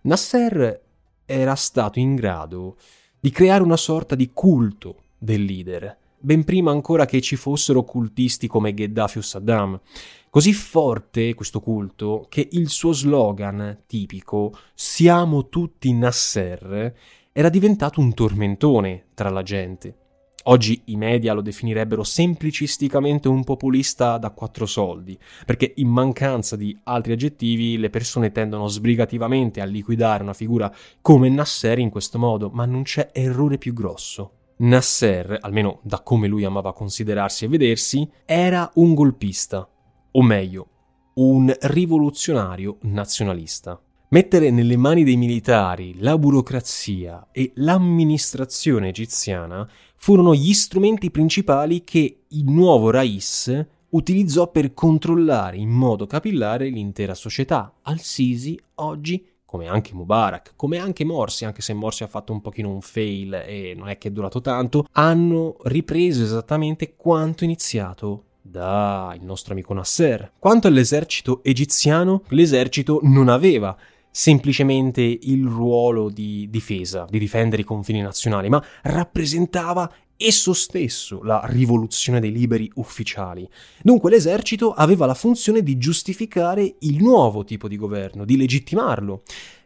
Nasser 0.04 0.82
era 1.26 1.56
stato 1.56 2.00
in 2.00 2.16
grado 2.16 2.78
di 3.20 3.32
creare 3.32 3.64
una 3.64 3.78
sorta 3.78 4.16
di 4.16 4.32
culto 4.34 5.04
del 5.18 5.44
leader, 5.44 5.98
ben 6.20 6.44
prima 6.44 6.72
ancora 6.72 7.06
che 7.06 7.22
ci 7.22 7.36
fossero 7.36 7.84
cultisti 7.84 8.48
come 8.48 8.74
Gheddafi 8.74 9.18
o 9.18 9.22
Saddam. 9.22 9.80
Così 10.32 10.54
forte 10.54 11.34
questo 11.34 11.60
culto 11.60 12.28
che 12.30 12.48
il 12.52 12.70
suo 12.70 12.92
slogan 12.92 13.86
tipico 13.88 14.56
Siamo 14.76 15.50
tutti 15.50 15.92
Nasser 15.92 16.94
era 17.32 17.50
diventato 17.50 18.00
un 18.00 18.14
tormentone 18.14 19.08
tra 19.16 19.32
la 19.32 19.42
gente. 19.42 19.96
Oggi 20.44 20.84
i 20.86 20.98
media 20.98 21.34
lo 21.34 21.42
definirebbero 21.42 22.04
semplicisticamente 22.04 23.28
un 23.28 23.44
populista 23.44 24.20
da 24.20 24.30
quattro 24.30 24.68
soldi, 24.68 25.18
perché 25.48 25.74
in 25.78 25.88
mancanza 25.88 26.56
di 26.56 26.78
altri 26.84 27.14
aggettivi 27.14 27.80
le 27.80 27.90
persone 27.90 28.32
tendono 28.32 28.68
sbrigativamente 28.68 29.62
a 29.62 29.66
liquidare 29.66 30.22
una 30.22 30.34
figura 30.34 30.72
come 31.02 31.30
Nasser 31.30 31.80
in 31.80 31.90
questo 31.90 32.20
modo, 32.20 32.52
ma 32.54 32.66
non 32.66 32.84
c'è 32.84 33.10
errore 33.14 33.58
più 33.58 33.74
grosso. 33.74 34.34
Nasser, 34.58 35.40
almeno 35.42 35.80
da 35.82 36.02
come 36.02 36.28
lui 36.28 36.44
amava 36.44 36.74
considerarsi 36.74 37.46
e 37.46 37.48
vedersi, 37.48 38.08
era 38.26 38.70
un 38.76 38.94
golpista, 38.94 39.68
o 40.12 40.22
meglio, 40.22 40.68
un 41.16 41.54
rivoluzionario 41.60 42.78
nazionalista. 42.82 43.80
Mettere 44.12 44.50
nelle 44.50 44.76
mani 44.76 45.04
dei 45.04 45.18
militari 45.18 46.00
la 46.00 46.18
burocrazia 46.18 47.28
e 47.32 47.52
l'amministrazione 47.56 48.90
egiziana 48.90 49.70
furono 49.98 50.34
gli 50.34 50.54
strumenti 50.54 51.12
principali 51.12 51.84
che 51.84 52.24
il 52.28 52.46
nuovo 52.46 52.90
Rais 52.90 53.66
utilizzò 53.90 54.50
per 54.50 54.74
controllare 54.74 55.58
in 55.58 55.70
modo 55.70 56.08
capillare 56.08 56.70
l'intera 56.70 57.14
società. 57.14 57.76
Al-Sisi 57.84 58.60
oggi, 58.76 59.24
come 59.46 59.68
anche 59.68 59.94
Mubarak, 59.94 60.54
come 60.56 60.80
anche 60.80 61.06
Morsi, 61.06 61.46
anche 61.46 61.62
se 61.62 61.74
Morsi 61.74 62.04
ha 62.04 62.08
fatto 62.08 62.34
un 62.34 62.42
pochino 62.42 62.72
un 62.72 62.82
fail 62.82 63.34
e 63.46 63.76
non 63.76 63.90
è 63.90 64.00
che 64.00 64.08
è 64.08 64.12
durato 64.12 64.42
tanto, 64.42 64.88
hanno 64.94 65.58
ripreso 65.64 66.24
esattamente 66.24 66.96
quanto 66.96 67.44
iniziato 67.44 68.24
dal 68.50 69.20
nostro 69.22 69.54
amico 69.54 69.74
Nasser. 69.74 70.34
Quanto 70.40 70.68
all'esercito 70.68 71.44
egiziano, 71.44 72.24
l'esercito 72.30 73.00
non 73.04 73.30
aveva 73.30 73.78
semplicemente 74.12 75.02
il 75.02 75.46
ruolo 75.46 76.10
di 76.10 76.48
difesa, 76.50 77.06
di 77.10 77.20
difendere 77.20 77.62
i 77.62 77.66
confini 77.66 78.02
nazionali, 78.02 78.50
ma 78.50 78.64
rappresentava 78.84 79.92
esso 80.18 80.52
stesso 80.52 81.22
la 81.24 81.42
rivoluzione 81.46 82.20
dei 82.20 82.32
liberi 82.32 82.70
ufficiali. 82.76 83.48
Dunque 83.82 84.10
l'esercito 84.10 84.74
aveva 84.74 85.06
la 85.06 85.14
funzione 85.14 85.64
di 85.64 85.78
giustificare 85.78 86.76
il 86.80 87.02
nuovo 87.02 87.46
tipo 87.46 87.68
di 87.68 87.78
governo, 87.78 88.26
di 88.26 88.36
legittimarlo. 88.36 89.22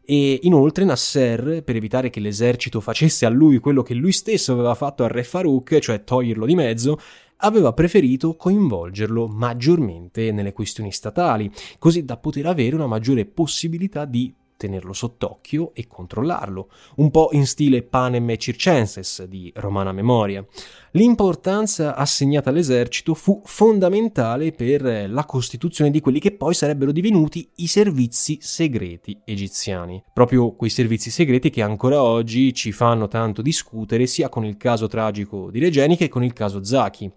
E 0.05 0.41
inoltre 0.43 0.83
Nasser, 0.83 1.63
per 1.63 1.77
evitare 1.77 2.09
che 2.09 2.19
l'esercito 2.19 2.81
facesse 2.81 3.25
a 3.25 3.29
lui 3.29 3.59
quello 3.59 3.81
che 3.81 3.93
lui 3.93 4.11
stesso 4.11 4.51
aveva 4.51 4.75
fatto 4.75 5.03
al 5.03 5.09
re 5.09 5.23
Farouk, 5.23 5.79
cioè 5.79 6.03
toglierlo 6.03 6.45
di 6.45 6.55
mezzo, 6.55 6.99
aveva 7.43 7.73
preferito 7.73 8.35
coinvolgerlo 8.35 9.27
maggiormente 9.27 10.31
nelle 10.31 10.53
questioni 10.53 10.91
statali, 10.91 11.51
così 11.77 12.03
da 12.03 12.17
poter 12.17 12.45
avere 12.45 12.75
una 12.75 12.87
maggiore 12.87 13.25
possibilità 13.25 14.05
di 14.05 14.33
tenerlo 14.63 14.93
sott'occhio 14.93 15.71
e 15.73 15.87
controllarlo, 15.87 16.69
un 16.97 17.11
po' 17.11 17.29
in 17.33 17.45
stile 17.45 17.83
panem 17.83 18.35
circenses 18.37 19.23
di 19.25 19.51
romana 19.55 19.91
memoria. 19.91 20.45
L'importanza 20.91 21.95
assegnata 21.95 22.49
all'esercito 22.49 23.13
fu 23.13 23.41
fondamentale 23.43 24.51
per 24.51 25.09
la 25.09 25.25
costituzione 25.25 25.91
di 25.91 25.99
quelli 25.99 26.19
che 26.19 26.31
poi 26.31 26.53
sarebbero 26.53 26.91
divenuti 26.91 27.49
i 27.55 27.67
servizi 27.67 28.37
segreti 28.41 29.19
egiziani. 29.25 30.01
Proprio 30.13 30.55
quei 30.55 30.69
servizi 30.69 31.09
segreti 31.09 31.49
che 31.49 31.61
ancora 31.61 32.01
oggi 32.01 32.53
ci 32.53 32.71
fanno 32.71 33.07
tanto 33.07 33.41
discutere 33.41 34.05
sia 34.07 34.29
con 34.29 34.45
il 34.45 34.55
caso 34.55 34.87
tragico 34.87 35.51
di 35.51 35.59
Regeni 35.59 35.97
che 35.97 36.07
con 36.07 36.23
il 36.23 36.33
caso 36.33 36.63
Zaki. 36.63 37.11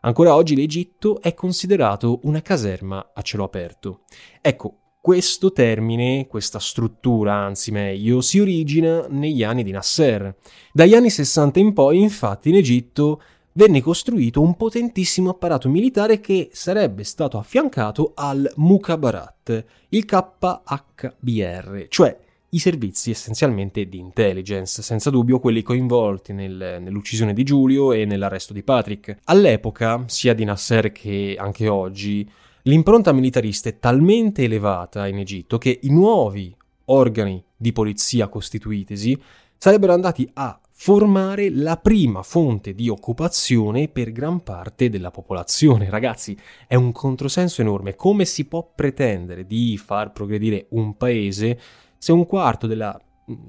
Ancora 0.00 0.34
oggi 0.34 0.54
l'Egitto 0.54 1.20
è 1.20 1.34
considerato 1.34 2.20
una 2.22 2.40
caserma 2.40 3.10
a 3.12 3.20
cielo 3.20 3.42
aperto. 3.42 4.02
Ecco, 4.40 4.76
questo 5.08 5.52
termine, 5.52 6.26
questa 6.26 6.58
struttura, 6.58 7.32
anzi 7.32 7.70
meglio, 7.70 8.20
si 8.20 8.40
origina 8.40 9.06
negli 9.08 9.42
anni 9.42 9.62
di 9.62 9.70
Nasser. 9.70 10.36
Dagli 10.70 10.94
anni 10.94 11.08
60 11.08 11.58
in 11.58 11.72
poi, 11.72 11.98
infatti, 11.98 12.50
in 12.50 12.56
Egitto 12.56 13.22
venne 13.52 13.80
costruito 13.80 14.42
un 14.42 14.54
potentissimo 14.54 15.30
apparato 15.30 15.70
militare 15.70 16.20
che 16.20 16.50
sarebbe 16.52 17.04
stato 17.04 17.38
affiancato 17.38 18.12
al 18.16 18.52
Mukabarat, 18.56 19.64
il 19.88 20.04
KHBR, 20.04 21.86
cioè 21.88 22.14
i 22.50 22.58
servizi 22.58 23.10
essenzialmente 23.10 23.88
di 23.88 23.98
intelligence, 23.98 24.82
senza 24.82 25.08
dubbio 25.08 25.40
quelli 25.40 25.62
coinvolti 25.62 26.34
nel, 26.34 26.80
nell'uccisione 26.82 27.32
di 27.32 27.44
Giulio 27.44 27.92
e 27.92 28.04
nell'arresto 28.04 28.52
di 28.52 28.62
Patrick. 28.62 29.20
All'epoca, 29.24 30.04
sia 30.06 30.34
di 30.34 30.44
Nasser 30.44 30.92
che 30.92 31.34
anche 31.38 31.66
oggi, 31.66 32.28
L'impronta 32.62 33.12
militarista 33.12 33.68
è 33.68 33.78
talmente 33.78 34.44
elevata 34.44 35.06
in 35.06 35.18
Egitto 35.18 35.58
che 35.58 35.78
i 35.82 35.90
nuovi 35.90 36.54
organi 36.86 37.42
di 37.56 37.72
polizia 37.72 38.28
costituitesi 38.28 39.20
sarebbero 39.56 39.92
andati 39.92 40.28
a 40.34 40.60
formare 40.80 41.50
la 41.50 41.76
prima 41.76 42.22
fonte 42.22 42.74
di 42.74 42.88
occupazione 42.88 43.88
per 43.88 44.12
gran 44.12 44.42
parte 44.42 44.88
della 44.88 45.10
popolazione. 45.10 45.90
Ragazzi, 45.90 46.38
è 46.66 46.76
un 46.76 46.92
controsenso 46.92 47.60
enorme. 47.60 47.96
Come 47.96 48.24
si 48.24 48.44
può 48.44 48.70
pretendere 48.74 49.44
di 49.44 49.76
far 49.76 50.12
progredire 50.12 50.66
un 50.70 50.96
paese 50.96 51.58
se 51.98 52.12
un 52.12 52.26
quarto 52.26 52.68
della 52.68 52.96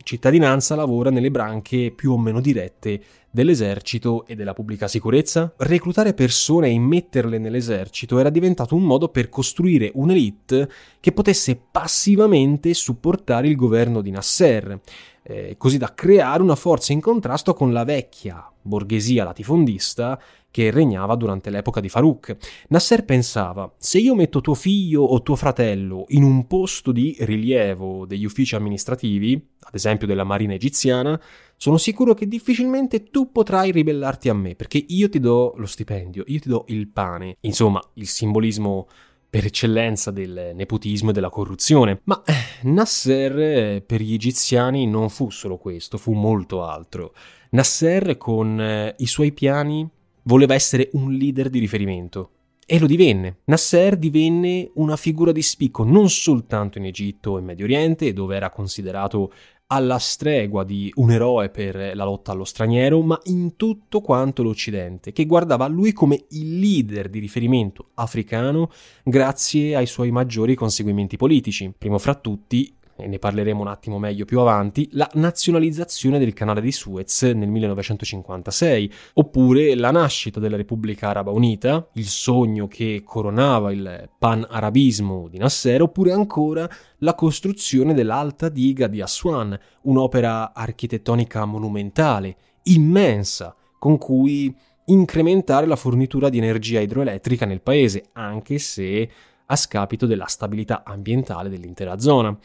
cittadinanza 0.04 0.76
lavora 0.76 1.10
nelle 1.10 1.32
branche 1.32 1.92
più 1.96 2.12
o 2.12 2.18
meno 2.18 2.42
dirette 2.42 3.02
dell'esercito 3.32 4.26
e 4.26 4.36
della 4.36 4.54
pubblica 4.54 4.88
sicurezza? 4.88 5.54
Reclutare 5.58 6.14
persone 6.14 6.68
e 6.68 6.72
immetterle 6.72 7.38
nell'esercito 7.38 8.20
era 8.20 8.30
diventato 8.30 8.76
un 8.76 8.84
modo 8.84 9.10
per 9.10 9.30
costruire 9.30 9.92
un'elite 9.94 10.70
che 11.00 11.12
potesse 11.12 11.60
passivamente 11.72 12.74
supportare 12.74 13.48
il 13.48 13.56
governo 13.56 14.02
di 14.02 14.12
Nasser, 14.12 14.80
eh, 15.24 15.56
così 15.58 15.78
da 15.78 15.94
creare 15.94 16.42
una 16.42 16.56
forza 16.56 16.94
in 16.94 17.02
contrasto 17.02 17.54
con 17.54 17.72
la 17.72 17.84
vecchia 17.84 18.50
borghesia 18.62 19.24
latifondista 19.24 20.20
che 20.52 20.72
regnava 20.72 21.16
durante 21.16 21.50
l'epoca 21.50 21.80
di 21.80 21.90
Farouk. 21.90 22.36
Nasser 22.70 23.06
pensava, 23.06 23.72
se 23.78 24.00
io 24.00 24.16
metto 24.16 24.42
tuo 24.42 24.56
figlio 24.56 25.04
o 25.04 25.22
tuo 25.22 25.36
fratello 25.36 26.06
in 26.10 26.24
un 26.24 26.48
posto 26.48 26.92
di 26.92 27.16
rilievo 27.20 28.06
degli 28.06 28.26
uffici 28.26 28.56
amministrativi, 28.56 29.34
ad 29.62 29.76
esempio 29.76 30.08
della 30.08 30.24
marina 30.24 30.54
egiziana, 30.54 31.20
sono 31.62 31.76
sicuro 31.76 32.14
che 32.14 32.26
difficilmente 32.26 33.10
tu 33.10 33.34
potrai 33.34 33.72
ribellarti 33.72 34.30
a 34.30 34.34
me, 34.34 34.56
perché 34.56 34.82
io 34.88 35.10
ti 35.10 35.20
do 35.20 35.54
lo 35.58 35.66
stipendio, 35.66 36.24
io 36.28 36.40
ti 36.40 36.48
do 36.48 36.64
il 36.70 36.88
pane. 36.88 37.36
Insomma, 37.42 37.82
il 37.96 38.08
simbolismo 38.08 38.88
per 39.30 39.44
eccellenza 39.44 40.10
del 40.10 40.54
nepotismo 40.56 41.10
e 41.10 41.14
della 41.14 41.30
corruzione. 41.30 42.00
Ma 42.06 42.24
eh, 42.26 42.34
Nasser 42.70 43.38
eh, 43.38 43.84
per 43.86 44.00
gli 44.00 44.14
egiziani 44.14 44.88
non 44.88 45.10
fu 45.10 45.32
solo 45.32 45.58
questo, 45.58 45.98
fu 45.98 46.14
molto 46.14 46.64
altro. 46.64 47.14
Nasser 47.50 48.18
con 48.18 48.62
eh, 48.62 48.96
i 49.00 49.06
suoi 49.06 49.34
piani 49.34 49.86
voleva 50.24 50.54
essere 50.54 50.90
un 50.94 51.12
leader 51.12 51.50
di 51.50 51.60
riferimento. 51.60 52.32
E 52.66 52.80
lo 52.80 52.86
divenne. 52.86 53.40
Nasser 53.46 53.98
divenne 53.98 54.72
una 54.76 54.96
figura 54.96 55.34
di 55.34 55.42
spicco 55.42 55.84
non 55.84 56.10
soltanto 56.10 56.78
in 56.78 56.86
Egitto 56.86 57.38
e 57.38 57.42
Medio 57.42 57.66
Oriente, 57.66 58.14
dove 58.14 58.38
era 58.38 58.50
considerato 58.50 59.34
alla 59.72 60.00
stregua 60.00 60.64
di 60.64 60.92
un 60.96 61.12
eroe 61.12 61.50
per 61.50 61.96
la 61.96 62.04
lotta 62.04 62.32
allo 62.32 62.44
straniero, 62.44 63.02
ma 63.02 63.20
in 63.26 63.56
tutto 63.56 64.02
quanto 64.02 64.42
l'Occidente, 64.42 65.12
che 65.12 65.26
guardava 65.26 65.66
a 65.66 65.68
lui 65.68 65.94
come 65.94 66.26
il 66.30 66.60
leader 66.60 67.08
di 67.08 67.20
riferimento 67.20 67.90
africano 67.96 68.72
grazie 69.04 69.76
ai 69.76 69.86
suoi 69.86 70.10
maggiori 70.10 70.56
conseguimenti 70.56 71.18
politici. 71.18 71.72
Primo 71.78 72.00
fra 72.00 72.16
tutti 72.16 72.74
e 73.00 73.08
ne 73.08 73.20
parleremo 73.20 73.62
un 73.62 73.68
attimo 73.68 74.00
meglio 74.00 74.26
più 74.26 74.40
avanti, 74.40 74.90
la 74.94 75.10
nazionalizzazione 75.14 76.20
del 76.20 76.34
canale 76.34 76.62
di 76.62 76.72
Suez 76.72 77.24
nel 77.24 77.50
1956, 77.50 78.92
oppure 79.14 79.76
la 79.76 79.92
nascita 79.92 80.40
della 80.40 80.56
Repubblica 80.56 81.10
Araba 81.10 81.32
Unita, 81.32 81.88
il 81.94 82.06
sogno 82.06 82.68
che 82.68 83.02
coronava 83.04 83.72
il 83.72 84.10
pan-arabismo 84.18 85.28
di 85.28 85.38
Nasser, 85.38 85.82
oppure 85.82 86.12
ancora 86.12 86.70
la 87.00 87.16
costruzione 87.16 87.94
dell'Alta 87.94 88.50
Diga 88.50 88.88
di 88.88 89.02
Aswan, 89.02 89.58
un'opera 89.84 90.54
architettonica 90.54 91.46
monumentale, 91.46 92.36
immensa, 92.64 93.56
con 93.78 93.98
cui 93.98 94.54
incrementare 94.86 95.66
la 95.66 95.76
fornitura 95.76 96.30
di 96.30 96.38
energia 96.38 96.80
idroelettrica 96.80 97.46
nel 97.46 97.62
paese, 97.62 98.10
anche 98.14 98.58
se 98.60 99.10
a 99.52 99.56
scapito 99.56 100.06
della 100.06 100.28
stabilità 100.28 100.84
ambientale 100.84 101.50
dell'intera 101.50 101.98
zona. 102.00 102.38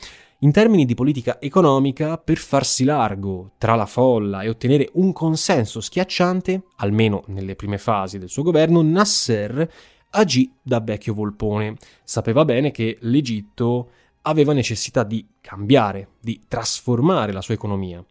In 0.44 0.52
termini 0.52 0.85
di 0.85 0.92
politica 0.92 1.40
economica, 1.40 2.18
per 2.18 2.37
farsi 2.37 2.85
largo 2.85 3.52
tra 3.57 3.76
la 3.76 3.87
folla 3.87 4.42
e 4.42 4.50
ottenere 4.50 4.90
un 4.92 5.11
consenso 5.14 5.80
schiacciante, 5.80 6.64
almeno 6.76 7.22
nelle 7.28 7.57
prime 7.57 7.78
fasi 7.78 8.18
del 8.18 8.28
suo 8.28 8.42
governo, 8.42 8.83
Nasser 8.83 9.66
agì 10.11 10.52
da 10.61 10.80
vecchio 10.80 11.14
volpone. 11.14 11.76
Sapeva 12.04 12.44
bene 12.44 12.72
che 12.72 12.98
l'Egitto 13.00 13.88
aveva 14.20 14.52
necessità 14.52 15.02
di 15.02 15.26
cambiare, 15.40 16.09
di 16.20 16.42
trasformare 16.46 17.33
la 17.33 17.40
sua 17.40 17.54
economia. 17.54 18.04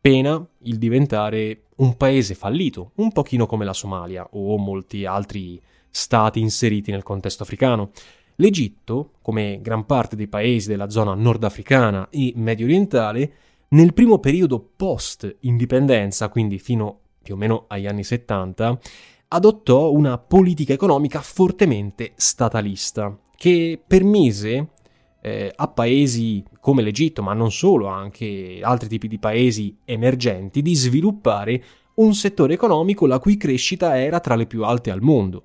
pena 0.00 0.42
il 0.62 0.78
diventare 0.78 1.64
un 1.76 1.98
paese 1.98 2.34
fallito, 2.34 2.92
un 2.94 3.12
pochino 3.12 3.44
come 3.44 3.66
la 3.66 3.74
Somalia 3.74 4.26
o 4.30 4.56
molti 4.56 5.04
altri 5.04 5.60
stati 5.90 6.40
inseriti 6.40 6.90
nel 6.90 7.02
contesto 7.02 7.42
africano. 7.42 7.90
L'Egitto, 8.36 9.12
come 9.22 9.60
gran 9.62 9.86
parte 9.86 10.16
dei 10.16 10.26
paesi 10.26 10.68
della 10.68 10.90
zona 10.90 11.14
nordafricana 11.14 12.08
e 12.10 12.32
medio 12.36 12.66
orientale, 12.66 13.32
nel 13.68 13.92
primo 13.92 14.18
periodo 14.18 14.60
post-indipendenza, 14.76 16.28
quindi 16.28 16.58
fino 16.58 17.00
più 17.22 17.34
o 17.34 17.36
meno 17.36 17.64
agli 17.68 17.86
anni 17.86 18.04
70, 18.04 18.78
adottò 19.28 19.92
una 19.92 20.18
politica 20.18 20.72
economica 20.72 21.20
fortemente 21.20 22.12
statalista, 22.16 23.16
che 23.36 23.80
permise 23.84 24.68
eh, 25.20 25.52
a 25.54 25.68
paesi 25.68 26.44
come 26.60 26.82
l'Egitto, 26.82 27.22
ma 27.22 27.32
non 27.34 27.50
solo, 27.50 27.86
anche 27.86 28.58
altri 28.62 28.88
tipi 28.88 29.08
di 29.08 29.18
paesi 29.18 29.78
emergenti, 29.84 30.60
di 30.60 30.74
sviluppare 30.74 31.64
un 31.94 32.14
settore 32.14 32.54
economico 32.54 33.06
la 33.06 33.18
cui 33.18 33.36
crescita 33.36 33.98
era 33.98 34.20
tra 34.20 34.34
le 34.34 34.46
più 34.46 34.64
alte 34.64 34.90
al 34.90 35.00
mondo. 35.00 35.44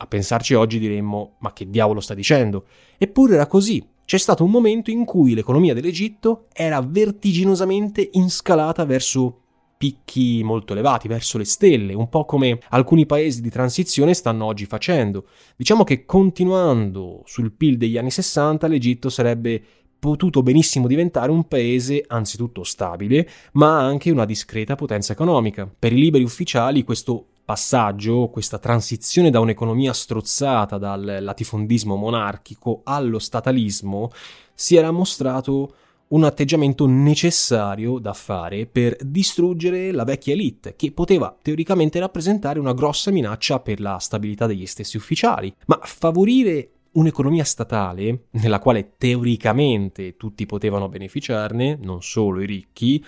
A 0.00 0.06
pensarci 0.06 0.54
oggi 0.54 0.78
diremmo, 0.78 1.36
ma 1.38 1.52
che 1.52 1.68
diavolo 1.68 2.00
sta 2.00 2.14
dicendo? 2.14 2.66
Eppure 2.96 3.34
era 3.34 3.46
così. 3.46 3.84
C'è 4.04 4.16
stato 4.16 4.44
un 4.44 4.50
momento 4.50 4.90
in 4.90 5.04
cui 5.04 5.34
l'economia 5.34 5.74
dell'Egitto 5.74 6.46
era 6.52 6.80
vertiginosamente 6.80 8.08
inscalata 8.12 8.84
verso 8.84 9.40
picchi 9.76 10.42
molto 10.42 10.72
elevati, 10.72 11.08
verso 11.08 11.36
le 11.36 11.44
stelle, 11.44 11.94
un 11.94 12.08
po' 12.08 12.24
come 12.24 12.58
alcuni 12.70 13.06
paesi 13.06 13.40
di 13.40 13.50
transizione 13.50 14.14
stanno 14.14 14.44
oggi 14.44 14.66
facendo. 14.66 15.26
Diciamo 15.56 15.84
che 15.84 16.04
continuando 16.04 17.22
sul 17.26 17.52
PIL 17.52 17.76
degli 17.76 17.98
anni 17.98 18.10
60 18.10 18.66
l'Egitto 18.66 19.08
sarebbe 19.08 19.62
potuto 19.98 20.42
benissimo 20.42 20.86
diventare 20.86 21.30
un 21.30 21.46
paese 21.46 22.04
anzitutto 22.06 22.62
stabile, 22.64 23.28
ma 23.52 23.78
anche 23.80 24.10
una 24.10 24.24
discreta 24.24 24.74
potenza 24.74 25.12
economica. 25.12 25.70
Per 25.78 25.92
i 25.92 25.98
liberi 25.98 26.24
ufficiali 26.24 26.84
questo 26.84 27.26
passaggio, 27.48 28.28
questa 28.28 28.58
transizione 28.58 29.30
da 29.30 29.40
un'economia 29.40 29.94
strozzata 29.94 30.76
dal 30.76 31.20
latifondismo 31.22 31.96
monarchico 31.96 32.82
allo 32.84 33.18
statalismo, 33.18 34.10
si 34.52 34.76
era 34.76 34.90
mostrato 34.90 35.74
un 36.08 36.24
atteggiamento 36.24 36.84
necessario 36.86 38.00
da 38.00 38.12
fare 38.12 38.66
per 38.66 38.98
distruggere 39.00 39.92
la 39.92 40.04
vecchia 40.04 40.34
elite, 40.34 40.76
che 40.76 40.92
poteva 40.92 41.34
teoricamente 41.40 41.98
rappresentare 41.98 42.58
una 42.58 42.74
grossa 42.74 43.10
minaccia 43.10 43.60
per 43.60 43.80
la 43.80 43.96
stabilità 43.96 44.44
degli 44.44 44.66
stessi 44.66 44.98
ufficiali, 44.98 45.50
ma 45.68 45.80
favorire 45.84 46.72
un'economia 46.92 47.44
statale, 47.44 48.24
nella 48.32 48.58
quale 48.58 48.92
teoricamente 48.98 50.18
tutti 50.18 50.44
potevano 50.44 50.90
beneficiarne, 50.90 51.78
non 51.80 52.02
solo 52.02 52.42
i 52.42 52.46
ricchi, 52.46 53.02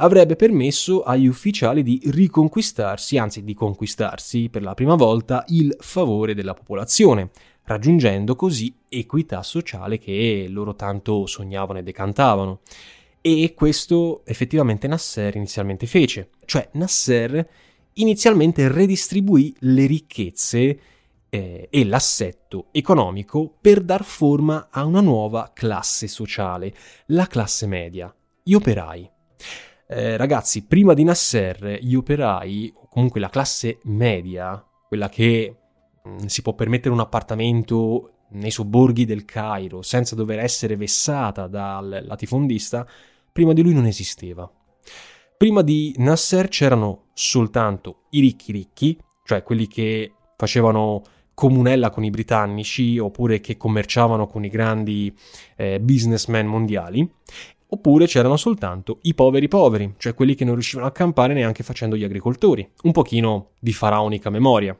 avrebbe 0.00 0.34
permesso 0.34 1.02
agli 1.02 1.26
ufficiali 1.26 1.82
di 1.82 2.00
riconquistarsi, 2.06 3.18
anzi 3.18 3.44
di 3.44 3.54
conquistarsi 3.54 4.48
per 4.48 4.62
la 4.62 4.74
prima 4.74 4.94
volta, 4.94 5.44
il 5.48 5.76
favore 5.78 6.34
della 6.34 6.54
popolazione, 6.54 7.30
raggiungendo 7.64 8.34
così 8.34 8.74
equità 8.88 9.42
sociale 9.42 9.98
che 9.98 10.46
loro 10.48 10.74
tanto 10.74 11.26
sognavano 11.26 11.78
e 11.78 11.82
decantavano. 11.82 12.60
E 13.20 13.52
questo 13.54 14.22
effettivamente 14.24 14.88
Nasser 14.88 15.36
inizialmente 15.36 15.86
fece, 15.86 16.30
cioè 16.46 16.66
Nasser 16.72 17.46
inizialmente 17.94 18.68
redistribuì 18.68 19.54
le 19.60 19.84
ricchezze 19.84 20.80
eh, 21.28 21.68
e 21.70 21.84
l'assetto 21.84 22.68
economico 22.72 23.54
per 23.60 23.82
dar 23.82 24.04
forma 24.04 24.68
a 24.70 24.84
una 24.84 25.02
nuova 25.02 25.50
classe 25.54 26.08
sociale, 26.08 26.74
la 27.06 27.26
classe 27.26 27.66
media, 27.66 28.12
gli 28.42 28.54
operai. 28.54 29.10
Eh, 29.92 30.16
ragazzi, 30.16 30.64
prima 30.66 30.94
di 30.94 31.02
Nasser, 31.02 31.78
gli 31.80 31.94
operai, 31.94 32.72
o 32.74 32.88
comunque 32.88 33.18
la 33.18 33.28
classe 33.28 33.80
media, 33.82 34.64
quella 34.86 35.08
che 35.08 35.60
Mm, 36.08 36.26
si 36.26 36.40
può 36.40 36.54
permettere 36.54 36.94
un 36.94 37.00
appartamento 37.00 38.12
nei 38.30 38.50
sobborghi 38.50 39.04
del 39.04 39.24
Cairo 39.24 39.82
senza 39.82 40.14
dover 40.14 40.38
essere 40.38 40.76
vessata 40.76 41.46
dal 41.46 42.02
latifondista, 42.06 42.86
prima 43.30 43.52
di 43.52 43.62
lui 43.62 43.74
non 43.74 43.86
esisteva. 43.86 44.50
Prima 45.36 45.62
di 45.62 45.94
Nasser 45.98 46.48
c'erano 46.48 47.08
soltanto 47.12 48.04
i 48.10 48.20
ricchi 48.20 48.52
ricchi, 48.52 48.98
cioè 49.24 49.42
quelli 49.42 49.66
che 49.66 50.12
facevano 50.36 51.02
comunella 51.34 51.90
con 51.90 52.04
i 52.04 52.10
britannici 52.10 52.98
oppure 52.98 53.40
che 53.40 53.56
commerciavano 53.56 54.26
con 54.26 54.44
i 54.44 54.48
grandi 54.48 55.14
eh, 55.56 55.80
businessmen 55.80 56.46
mondiali, 56.46 57.10
oppure 57.70 58.06
c'erano 58.06 58.36
soltanto 58.36 58.98
i 59.02 59.14
poveri 59.14 59.48
poveri, 59.48 59.94
cioè 59.98 60.14
quelli 60.14 60.34
che 60.34 60.44
non 60.44 60.54
riuscivano 60.54 60.86
a 60.86 60.92
campare 60.92 61.34
neanche 61.34 61.62
facendo 61.62 61.96
gli 61.96 62.04
agricoltori, 62.04 62.68
un 62.82 62.92
pochino 62.92 63.50
di 63.58 63.72
faraonica 63.72 64.30
memoria. 64.30 64.78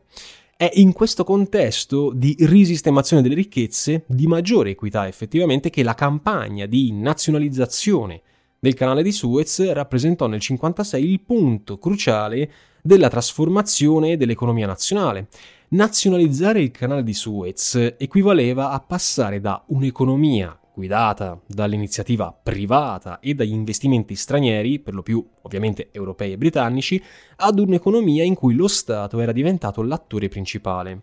È 0.57 0.71
in 0.75 0.93
questo 0.93 1.25
contesto 1.25 2.13
di 2.15 2.37
risistemazione 2.41 3.23
delle 3.23 3.35
ricchezze, 3.35 4.05
di 4.07 4.27
maggiore 4.27 4.71
equità 4.71 5.09
effettivamente, 5.09 5.71
che 5.71 5.83
la 5.83 5.95
campagna 5.95 6.67
di 6.67 6.93
nazionalizzazione 6.93 8.21
del 8.59 8.75
canale 8.75 9.03
di 9.03 9.11
Suez 9.11 9.73
rappresentò 9.73 10.27
nel 10.27 10.43
1956 10.47 11.11
il 11.11 11.21
punto 11.23 11.79
cruciale 11.79 12.51
della 12.83 13.09
trasformazione 13.09 14.19
dell'economia 14.19 14.67
nazionale. 14.67 15.29
Nazionalizzare 15.69 16.61
il 16.61 16.71
canale 16.71 17.05
di 17.05 17.15
Suez 17.15 17.95
equivaleva 17.97 18.71
a 18.71 18.81
passare 18.81 19.41
da 19.41 19.65
un'economia 19.69 20.60
guidata 20.75 21.41
dall'iniziativa 21.47 22.33
privata 22.33 23.21
e 23.21 23.35
dagli 23.35 23.53
investimenti 23.53 24.15
stranieri, 24.15 24.79
per 24.79 24.95
lo 24.95 25.03
più 25.03 25.27
ovviamente 25.43 25.91
europei 25.93 26.33
e 26.33 26.39
britannici, 26.39 27.03
ad 27.37 27.59
un'economia 27.59 28.25
in 28.25 28.35
cui 28.35 28.55
lo 28.55 28.69
Stato 28.69 29.21
era 29.21 29.33
diventato 29.33 29.83
l'attore 29.83 30.29
principale. 30.29 31.03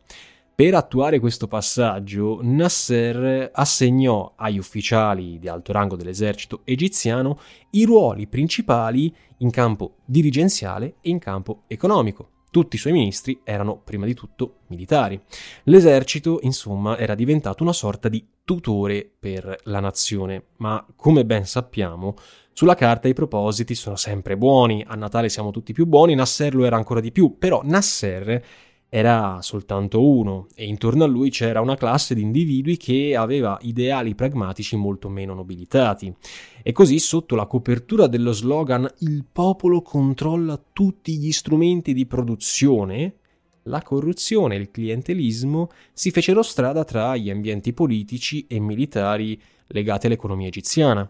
Per 0.57 0.73
attuare 0.73 1.19
questo 1.19 1.47
passaggio, 1.47 2.39
Nasser 2.41 3.51
assegnò 3.53 4.33
agli 4.35 4.57
ufficiali 4.57 5.37
di 5.37 5.47
alto 5.47 5.71
rango 5.71 5.95
dell'esercito 5.95 6.61
egiziano 6.63 7.39
i 7.71 7.85
ruoli 7.85 8.25
principali 8.25 9.13
in 9.37 9.51
campo 9.51 9.97
dirigenziale 10.03 10.95
e 11.01 11.11
in 11.11 11.19
campo 11.19 11.65
economico. 11.67 12.36
Tutti 12.57 12.75
i 12.75 12.79
suoi 12.79 12.93
ministri 12.93 13.39
erano 13.43 13.79
prima 13.83 14.07
di 14.07 14.15
tutto 14.15 14.61
militari. 14.69 15.21
L'esercito, 15.65 16.39
insomma, 16.41 16.97
era 16.97 17.13
diventato 17.13 17.61
una 17.61 17.71
sorta 17.71 18.09
di 18.09 18.25
tutore 18.43 19.07
per 19.19 19.59
la 19.65 19.79
nazione, 19.79 20.45
ma 20.57 20.83
come 20.95 21.23
ben 21.23 21.45
sappiamo, 21.45 22.15
sulla 22.53 22.73
carta 22.73 23.07
i 23.07 23.13
propositi 23.13 23.75
sono 23.75 23.95
sempre 23.95 24.37
buoni, 24.37 24.83
a 24.87 24.95
Natale 24.95 25.29
siamo 25.29 25.51
tutti 25.51 25.71
più 25.71 25.85
buoni, 25.85 26.15
Nasser 26.15 26.55
lo 26.55 26.65
era 26.65 26.77
ancora 26.77 26.99
di 26.99 27.11
più, 27.11 27.37
però 27.37 27.61
Nasser 27.63 28.43
era 28.89 29.41
soltanto 29.41 30.01
uno 30.01 30.47
e 30.55 30.65
intorno 30.65 31.03
a 31.03 31.07
lui 31.07 31.29
c'era 31.29 31.59
una 31.59 31.75
classe 31.75 32.15
di 32.15 32.21
individui 32.21 32.77
che 32.77 33.15
aveva 33.17 33.57
ideali 33.61 34.15
pragmatici 34.15 34.77
molto 34.77 35.09
meno 35.09 35.33
nobilitati. 35.33 36.13
E 36.63 36.71
così 36.71 36.97
sotto 36.99 37.35
la 37.35 37.47
copertura 37.47 38.07
dello 38.07 38.31
slogan 38.31 38.89
Il 38.99 39.25
popolo 39.29 39.81
controlla 39.81 40.61
tutti 40.71 41.17
gli 41.17 41.31
strumenti 41.31 41.93
di 41.93 42.05
produzione, 42.05 43.15
la 43.63 43.81
corruzione 43.81 44.55
e 44.55 44.59
il 44.59 44.71
clientelismo 44.71 45.69
si 45.91 46.09
fecero 46.11 46.41
strada 46.41 46.85
tra 46.85 47.17
gli 47.17 47.29
ambienti 47.29 47.73
politici 47.73 48.47
e 48.47 48.59
militari 48.59 49.39
legati 49.67 50.05
all'economia 50.05 50.47
egiziana. 50.47 51.09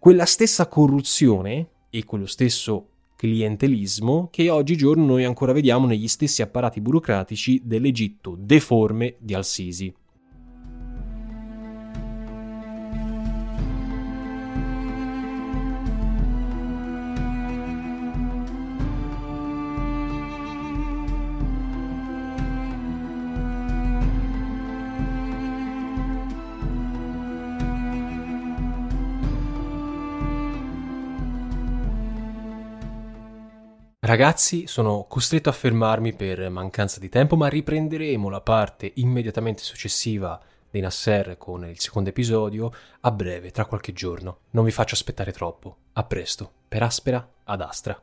Quella 0.00 0.24
stessa 0.24 0.66
corruzione 0.66 1.68
e 1.88 2.04
quello 2.04 2.26
stesso 2.26 2.88
clientelismo 3.22 4.30
che 4.32 4.50
oggigiorno 4.50 5.04
noi 5.04 5.22
ancora 5.22 5.52
vediamo 5.52 5.86
negli 5.86 6.08
stessi 6.08 6.42
apparati 6.42 6.80
burocratici 6.80 7.62
dell'Egitto 7.64 8.36
deforme 8.36 9.14
di 9.20 9.32
Al-Sisi. 9.32 9.94
Ragazzi, 34.04 34.66
sono 34.66 35.04
costretto 35.08 35.48
a 35.48 35.52
fermarmi 35.52 36.12
per 36.12 36.50
mancanza 36.50 36.98
di 36.98 37.08
tempo, 37.08 37.36
ma 37.36 37.46
riprenderemo 37.46 38.28
la 38.28 38.40
parte 38.40 38.90
immediatamente 38.96 39.62
successiva 39.62 40.40
di 40.68 40.80
Nasser 40.80 41.38
con 41.38 41.64
il 41.68 41.78
secondo 41.78 42.08
episodio 42.08 42.72
a 43.02 43.12
breve, 43.12 43.52
tra 43.52 43.64
qualche 43.64 43.92
giorno. 43.92 44.38
Non 44.50 44.64
vi 44.64 44.72
faccio 44.72 44.96
aspettare 44.96 45.30
troppo. 45.30 45.76
A 45.92 46.02
presto, 46.02 46.50
per 46.66 46.82
Aspera 46.82 47.24
ad 47.44 47.60
Astra. 47.60 48.02